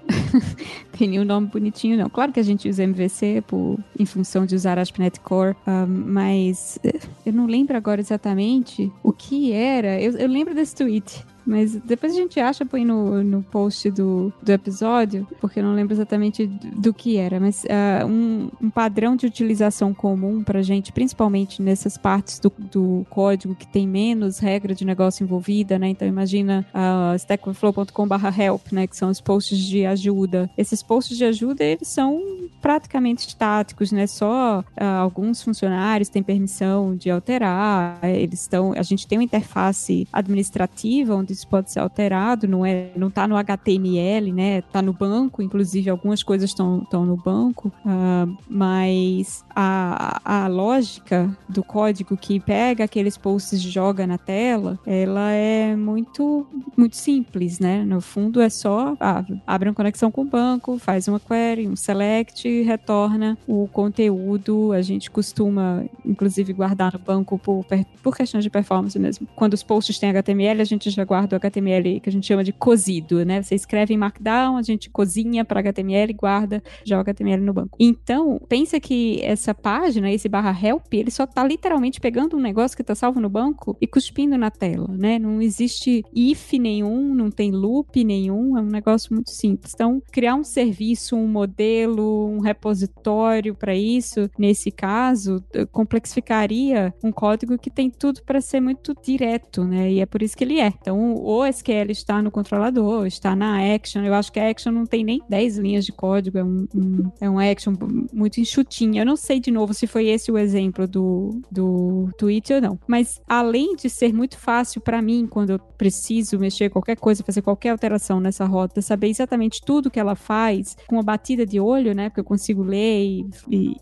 [0.97, 2.09] tem nenhum nome bonitinho, não.
[2.09, 6.79] Claro que a gente usa MVC por, em função de usar ASP.NET Core, ah, mas
[6.85, 10.01] eh, eu não lembro agora exatamente o que era.
[10.01, 11.25] Eu, eu lembro desse tweet.
[11.47, 15.75] Mas depois a gente acha, põe no, no post do, do episódio, porque eu não
[15.75, 17.41] lembro exatamente do, que era.
[17.41, 23.07] Mas ah, um, um padrão de utilização comum pra gente, principalmente nessas partes do, do
[23.11, 25.89] código que tem menos regra de negócio envolvida, né?
[25.89, 28.87] Então imagina uh, stackoverflow.com/help, né?
[28.87, 30.51] Que são os posts de ajuda.
[30.57, 32.21] Esses posts de ajuda, eles são
[32.61, 34.07] praticamente estáticos, né?
[34.07, 37.99] Só ah, alguns funcionários têm permissão de alterar.
[38.03, 42.91] Eles estão, a gente tem uma interface administrativa onde isso pode ser alterado, não é,
[42.97, 44.63] não tá no HTML, né?
[44.63, 51.63] Tá no banco, inclusive algumas coisas estão no banco, ah, mas a, a lógica do
[51.63, 57.85] código que pega aqueles posts e joga na tela, ela é muito muito simples, né?
[57.85, 61.77] No fundo é só ah, abre uma conexão com o banco, faz uma query, um
[61.77, 64.73] select, retorna o conteúdo.
[64.73, 67.65] A gente costuma, inclusive, guardar no banco por,
[68.03, 69.27] por questões de performance mesmo.
[69.35, 72.45] Quando os posts têm HTML, a gente já guarda o HTML que a gente chama
[72.45, 73.43] de cozido, né?
[73.43, 77.77] Você escreve em Markdown, a gente cozinha para HTML guarda, joga HTML no banco.
[77.79, 82.77] Então, pensa que essa página, esse barra help, ele só tá literalmente pegando um negócio
[82.77, 85.19] que tá salvo no banco e cuspindo na tela, né?
[85.19, 89.73] Não existe if nenhum, não tem loop nenhum, é um negócio muito simples.
[89.75, 97.59] Então, criar um serviço, um modelo, um repositório para isso, nesse caso, complexificaria um código
[97.59, 99.91] que tem tudo para ser muito direto, né?
[99.91, 100.73] E é por isso que ele é.
[100.81, 104.03] Então, o SQL está no controlador, está na action.
[104.03, 107.11] Eu acho que a action não tem nem 10 linhas de código, é um, um-
[107.21, 107.73] é um action
[108.13, 108.99] muito enxutinho.
[109.01, 112.79] Eu não sei de novo se foi esse o exemplo do, do tweet ou não.
[112.87, 117.43] Mas além de ser muito fácil para mim, quando eu preciso mexer qualquer coisa, fazer
[117.43, 121.95] qualquer alteração nessa rota, saber exatamente tudo que ela faz, com uma batida de olho,
[121.95, 122.09] né?
[122.09, 123.77] Porque eu consigo ler e, e-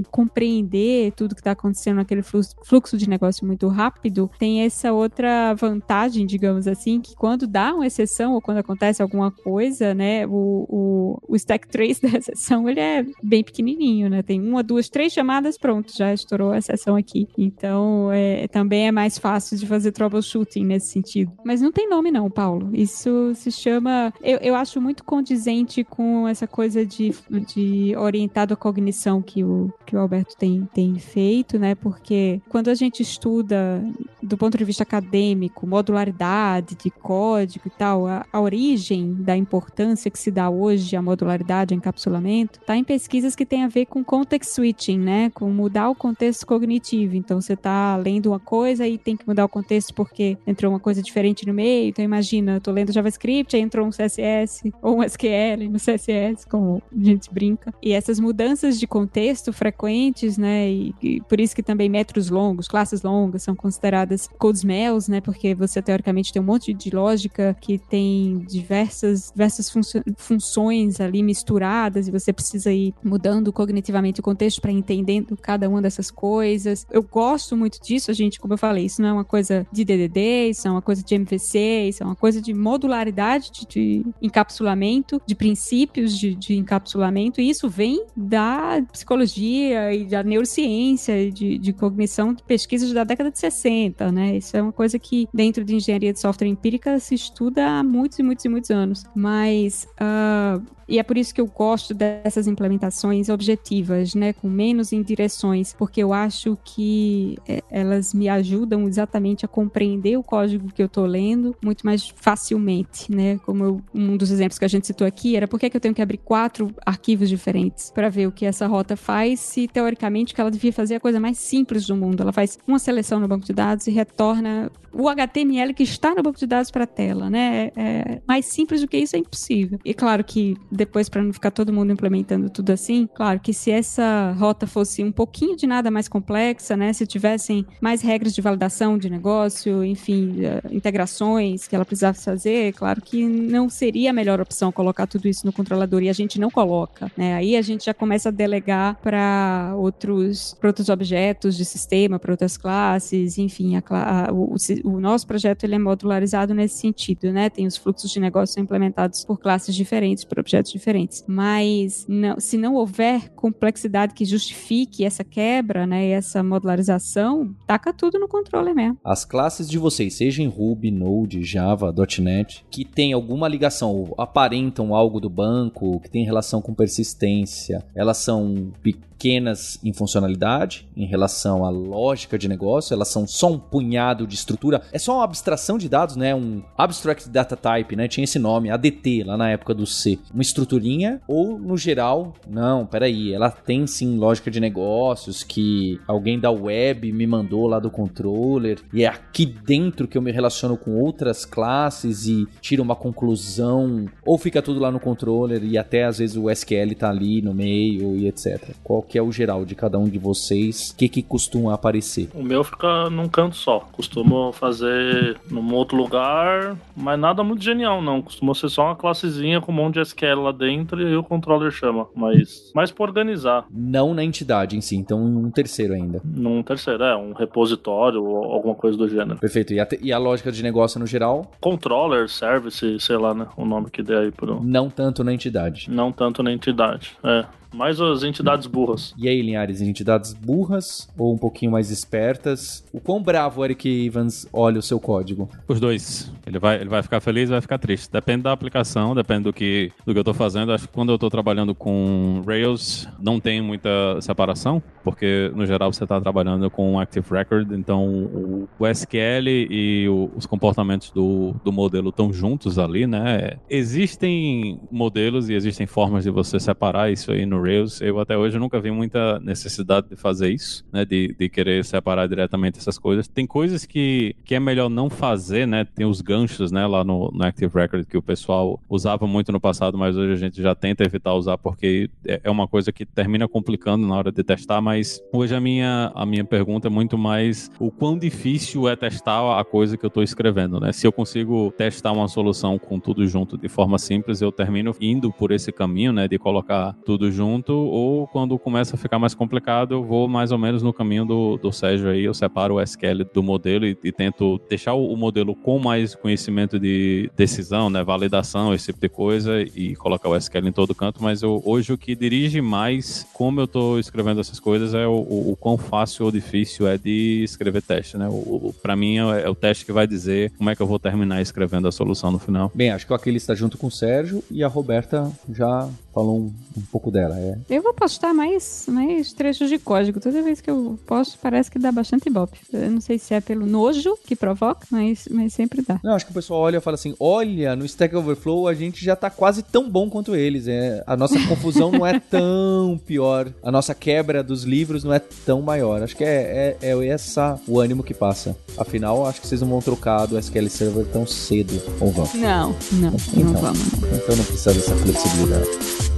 [0.00, 5.54] e compreender tudo que está acontecendo naquele fluxo de negócio muito rápido, tem essa outra
[5.54, 10.26] vantagem, digamos assim, que quando dá uma exceção ou quando acontece alguma coisa, né?
[10.26, 14.22] O, o, o stack trace da exceção, ele é bem pequenininho, né?
[14.22, 17.28] Tem uma, duas, três chamadas, pronto, já estourou a exceção aqui.
[17.36, 21.32] Então, é, também é mais fácil de fazer troubleshooting nesse sentido.
[21.44, 22.70] Mas não tem nome não, Paulo.
[22.72, 24.12] Isso se chama...
[24.22, 27.14] Eu, eu acho muito condizente com essa coisa de,
[27.54, 31.74] de orientado à cognição que o, que o Alberto tem, tem feito, né?
[31.74, 33.82] Porque quando a gente estuda
[34.22, 36.20] do ponto de vista acadêmico, modularidade
[36.60, 41.74] de código e tal, a, a origem da importância que se dá hoje à modularidade,
[41.74, 45.30] ao encapsulamento, está em pesquisas que têm a ver com context switching, né?
[45.30, 47.16] Com mudar o contexto cognitivo.
[47.16, 50.80] Então, você está lendo uma coisa e tem que mudar o contexto porque entrou uma
[50.80, 51.88] coisa diferente no meio.
[51.88, 56.46] Então, imagina, eu tô lendo JavaScript, aí entrou um CSS ou um SQL no CSS,
[56.48, 57.72] como a gente brinca.
[57.82, 60.70] E essas mudanças de contexto frequentes, né?
[60.70, 65.20] E, e por isso que também métodos longos, classes longas são consideradas code smells, né?
[65.20, 69.72] Porque você teoricamente tem um monte de lógica que tem diversas, diversas
[70.16, 75.80] funções ali misturadas e você precisa ir mudando cognitivamente o contexto para entendendo cada uma
[75.80, 76.86] dessas coisas.
[76.90, 79.84] Eu gosto muito disso, a gente, como eu falei, isso não é uma coisa de
[79.84, 84.06] DDD, isso é uma coisa de MVC, isso é uma coisa de modularidade de, de
[84.20, 91.30] encapsulamento, de princípios de, de encapsulamento, e isso vem da psicologia e da neurociência e
[91.30, 94.36] de, de cognição de pesquisas da década de 60, né?
[94.36, 97.82] Isso é uma coisa que dentro de engenharia de software software empírica se estuda há
[97.82, 99.04] muitos e muitos e muitos anos.
[99.14, 104.92] Mas uh, e é por isso que eu gosto dessas implementações objetivas, né, com menos
[104.92, 110.82] indireções, porque eu acho que é, elas me ajudam exatamente a compreender o código que
[110.82, 113.38] eu estou lendo muito mais facilmente, né?
[113.46, 115.80] Como eu, um dos exemplos que a gente citou aqui era por que, que eu
[115.80, 120.34] tenho que abrir quatro arquivos diferentes para ver o que essa rota faz, se teoricamente
[120.34, 122.20] que ela devia fazer a coisa mais simples do mundo.
[122.20, 126.22] Ela faz uma seleção no banco de dados e retorna o HTML que está no
[126.22, 127.70] banco de dados para a tela, né?
[127.76, 129.78] É, mais simples do que isso é impossível.
[129.84, 133.70] E claro que depois, para não ficar todo mundo implementando tudo assim, claro que se
[133.70, 136.92] essa rota fosse um pouquinho de nada mais complexa, né?
[136.92, 142.72] Se tivessem mais regras de validação de negócio, enfim, eh, integrações que ela precisasse fazer,
[142.74, 146.38] claro que não seria a melhor opção colocar tudo isso no controlador e a gente
[146.38, 147.34] não coloca, né?
[147.34, 152.56] Aí a gente já começa a delegar para outros, outros objetos de sistema, para outras
[152.56, 157.50] classes, enfim, a, a, o, o nosso projeto ele é modularizado nesse sentido, né?
[157.50, 161.24] Tem os fluxos de negócio implementados por classes diferentes, por objetos diferentes.
[161.26, 168.18] Mas não, se não houver complexidade que justifique essa quebra, né, essa modularização, taca tudo
[168.18, 168.98] no controle mesmo.
[169.04, 174.94] As classes de vocês, seja em Ruby, Node, Java, .NET, que tem alguma ligação, aparentam
[174.94, 178.72] algo do banco, que tem relação com persistência, elas são
[179.20, 184.34] pequenas em funcionalidade em relação à lógica de negócio, elas são só um punhado de
[184.34, 186.34] estrutura, é só uma abstração de dados, né?
[186.34, 188.08] Um Abstract Data Type, né?
[188.08, 190.18] Tinha esse nome, ADT, lá na época do C.
[190.32, 196.40] Uma estruturinha, ou no geral, não, peraí, ela tem sim lógica de negócios que alguém
[196.40, 200.78] da web me mandou lá do controller, e é aqui dentro que eu me relaciono
[200.78, 206.04] com outras classes e tiro uma conclusão, ou fica tudo lá no controller e até
[206.04, 208.70] às vezes o SQL tá ali no meio e etc.
[208.82, 210.90] Qual que é o geral de cada um de vocês?
[210.90, 212.28] O que que costuma aparecer?
[212.32, 213.80] O meu fica num canto só.
[213.92, 218.22] Costumo fazer num outro lugar, mas nada muito genial, não.
[218.22, 221.72] Costuma ser só uma classezinha com um monte de SQL lá dentro e o controller
[221.72, 222.06] chama.
[222.14, 223.66] Mas mais pra organizar.
[223.68, 226.20] Não na entidade em si, então em um terceiro ainda.
[226.24, 229.40] Num terceiro, é, um repositório ou alguma coisa do gênero.
[229.40, 229.74] Perfeito.
[229.74, 231.50] E a, e a lógica de negócio no geral?
[231.60, 233.48] Controller, service, sei lá, né?
[233.56, 234.62] O nome que der aí pro.
[234.62, 235.90] Não tanto na entidade.
[235.90, 237.16] Não tanto na entidade.
[237.24, 239.14] É mais as entidades burras.
[239.16, 242.84] E aí, Linhares, entidades burras ou um pouquinho mais espertas?
[242.92, 245.48] O quão bravo o Eric Evans olha o seu código?
[245.68, 246.32] Os dois.
[246.46, 248.10] Ele vai, ele vai ficar feliz e vai ficar triste.
[248.10, 250.72] Depende da aplicação, depende do que, do que eu estou fazendo.
[250.72, 253.90] Acho que quando eu estou trabalhando com Rails, não tem muita
[254.20, 260.08] separação, porque no geral você está trabalhando com Active Record, então o, o SQL e
[260.08, 263.58] o, os comportamentos do, do modelo estão juntos ali, né?
[263.68, 268.58] Existem modelos e existem formas de você separar isso aí no Rails, eu até hoje
[268.58, 271.04] nunca vi muita necessidade de fazer isso, né?
[271.04, 273.28] De, de querer separar diretamente essas coisas.
[273.28, 275.84] Tem coisas que, que é melhor não fazer, né?
[275.84, 276.86] Tem os ganchos, né?
[276.86, 280.36] Lá no, no Active Record que o pessoal usava muito no passado, mas hoje a
[280.36, 284.32] gente já tenta evitar usar porque é, é uma coisa que termina complicando na hora
[284.32, 284.80] de testar.
[284.80, 289.58] Mas hoje a minha, a minha pergunta é muito mais o quão difícil é testar
[289.58, 290.92] a coisa que eu estou escrevendo, né?
[290.92, 295.32] Se eu consigo testar uma solução com tudo junto de forma simples, eu termino indo
[295.32, 296.26] por esse caminho, né?
[296.26, 300.52] De colocar tudo junto junto, ou quando começa a ficar mais complicado, eu vou mais
[300.52, 303.96] ou menos no caminho do, do Sérgio aí, eu separo o SQL do modelo e,
[304.04, 309.00] e tento deixar o, o, modelo com mais conhecimento de decisão, né, validação, esse tipo
[309.00, 312.60] de coisa, e colocar o SQL em todo canto, mas eu, hoje o que dirige
[312.60, 316.86] mais como eu estou escrevendo essas coisas é o, o, o, quão fácil ou difícil
[316.86, 318.28] é de escrever teste, né?
[318.28, 320.98] O, para mim é, é, o teste que vai dizer como é que eu vou
[320.98, 322.70] terminar escrevendo a solução no final.
[322.74, 326.38] Bem, acho que o Aquiles está junto com o Sérgio e a Roberta já falou
[326.38, 327.38] um, um pouco dela.
[327.38, 327.58] É.
[327.68, 330.20] Eu vou postar mais, mais trechos de código.
[330.20, 332.58] Toda vez que eu posto, parece que dá bastante ibope.
[332.72, 336.00] Eu não sei se é pelo nojo que provoca, mas, mas sempre dá.
[336.02, 339.04] Não, acho que o pessoal olha e fala assim: olha, no Stack Overflow a gente
[339.04, 340.66] já tá quase tão bom quanto eles.
[340.68, 343.52] É, a nossa confusão não é tão pior.
[343.62, 346.02] A nossa quebra dos livros não é tão maior.
[346.02, 348.56] Acho que é, é, é essa o ânimo que passa.
[348.76, 352.28] Afinal, acho que vocês não vão trocar do SQL Server tão cedo, ou vão?
[352.34, 353.92] Não, não, então, não vamos.
[353.94, 356.09] Então não precisa dessa flexibilidade.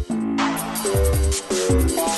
[1.73, 2.12] Thank you.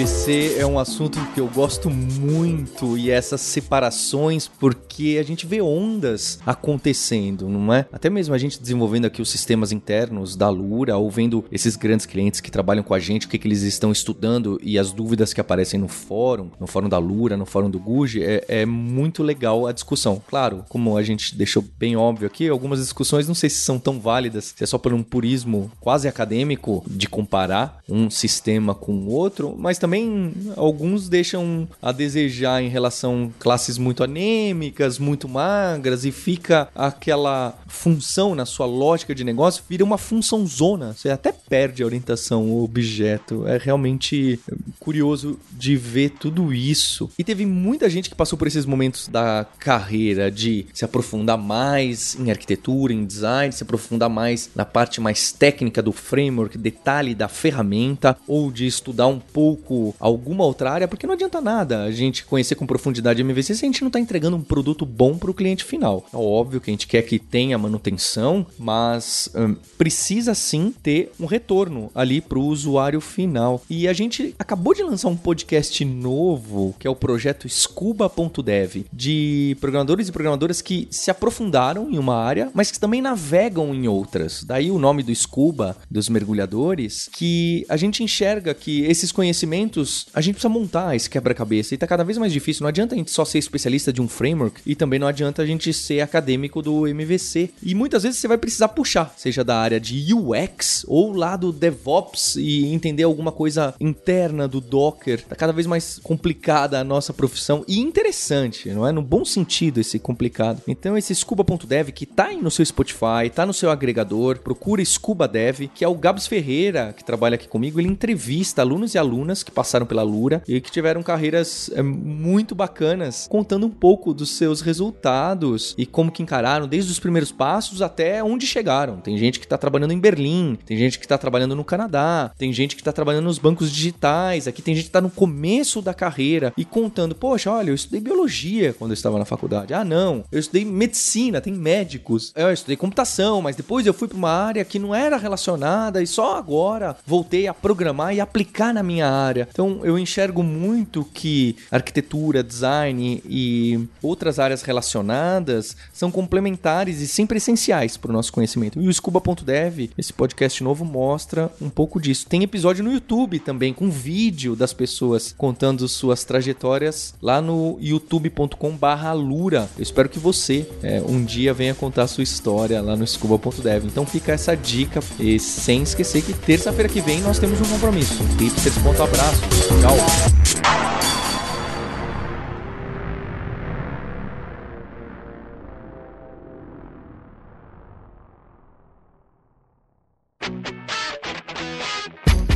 [0.00, 5.60] MVC é um assunto que eu gosto muito e essas separações, porque a gente vê
[5.60, 7.84] ondas acontecendo, não é?
[7.92, 12.06] Até mesmo a gente desenvolvendo aqui os sistemas internos da Lura, ou vendo esses grandes
[12.06, 15.34] clientes que trabalham com a gente, o que, que eles estão estudando e as dúvidas
[15.34, 19.22] que aparecem no fórum, no fórum da Lura, no fórum do Guji, é, é muito
[19.22, 20.22] legal a discussão.
[20.26, 24.00] Claro, como a gente deixou bem óbvio aqui, algumas discussões não sei se são tão
[24.00, 29.10] válidas, se é só por um purismo quase acadêmico de comparar um sistema com o
[29.10, 35.28] outro, mas também também alguns deixam a desejar em relação a classes muito anêmicas, muito
[35.28, 40.92] magras, e fica aquela função na sua lógica de negócio, vira uma função zona.
[40.92, 43.48] Você até perde a orientação, o objeto.
[43.48, 44.38] É realmente
[44.78, 47.10] curioso de ver tudo isso.
[47.18, 52.14] E teve muita gente que passou por esses momentos da carreira de se aprofundar mais
[52.14, 57.26] em arquitetura, em design, se aprofundar mais na parte mais técnica do framework, detalhe da
[57.26, 62.24] ferramenta, ou de estudar um pouco alguma outra área, porque não adianta nada a gente
[62.24, 65.34] conhecer com profundidade MVC se a gente não está entregando um produto bom para o
[65.34, 66.06] cliente final.
[66.12, 71.26] É óbvio que a gente quer que tenha manutenção, mas hum, precisa sim ter um
[71.26, 73.62] retorno ali para o usuário final.
[73.68, 79.56] E a gente acabou de lançar um podcast novo, que é o projeto Scuba.dev, de
[79.60, 84.44] programadores e programadoras que se aprofundaram em uma área, mas que também navegam em outras.
[84.44, 89.69] Daí o nome do Scuba, dos mergulhadores, que a gente enxerga que esses conhecimentos
[90.14, 92.62] a gente precisa montar esse quebra-cabeça e tá cada vez mais difícil.
[92.62, 95.46] Não adianta a gente só ser especialista de um framework e também não adianta a
[95.46, 97.50] gente ser acadêmico do MVC.
[97.62, 101.52] E muitas vezes você vai precisar puxar, seja da área de UX ou lá do
[101.52, 105.22] DevOps e entender alguma coisa interna do Docker.
[105.24, 108.92] Tá cada vez mais complicada a nossa profissão e interessante, não é?
[108.92, 110.62] No bom sentido esse complicado.
[110.66, 115.28] Então esse scuba.dev que tá aí no seu Spotify, tá no seu agregador, procura Scuba
[115.28, 119.42] Dev, que é o Gabs Ferreira, que trabalha aqui comigo, ele entrevista alunos e alunas
[119.50, 124.30] que passaram pela Lura e que tiveram carreiras é, muito bacanas, contando um pouco dos
[124.30, 128.96] seus resultados e como que encararam desde os primeiros passos até onde chegaram.
[128.96, 132.52] Tem gente que está trabalhando em Berlim, tem gente que está trabalhando no Canadá, tem
[132.52, 135.92] gente que está trabalhando nos bancos digitais, aqui tem gente que está no começo da
[135.92, 139.74] carreira e contando, poxa, olha, eu estudei biologia quando eu estava na faculdade.
[139.74, 142.32] Ah, não, eu estudei medicina, tem médicos.
[142.34, 146.06] Eu estudei computação, mas depois eu fui para uma área que não era relacionada e
[146.06, 149.39] só agora voltei a programar e aplicar na minha área.
[149.50, 157.38] Então eu enxergo muito que arquitetura, design e outras áreas relacionadas são complementares e sempre
[157.38, 158.80] essenciais para o nosso conhecimento.
[158.80, 162.26] E o Scuba.dev, esse podcast novo, mostra um pouco disso.
[162.28, 169.68] Tem episódio no YouTube também, com vídeo das pessoas contando suas trajetórias lá no youtube.com/lura.
[169.76, 173.86] Eu espero que você é, um dia venha contar sua história lá no Scuba.dev.
[173.86, 178.22] Então fica essa dica e sem esquecer que terça-feira que vem nós temos um compromisso.
[178.38, 179.42] Hipsters, ponto abraço.
[179.80, 179.96] Tchau.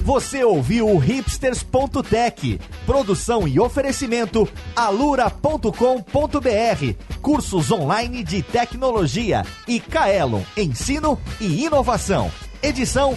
[0.04, 5.72] Você ouviu o hipsters.tech, produção e oferecimento alura.com.br,
[7.20, 12.30] cursos online de tecnologia e Kaelon, ensino e inovação.
[12.62, 13.16] Edição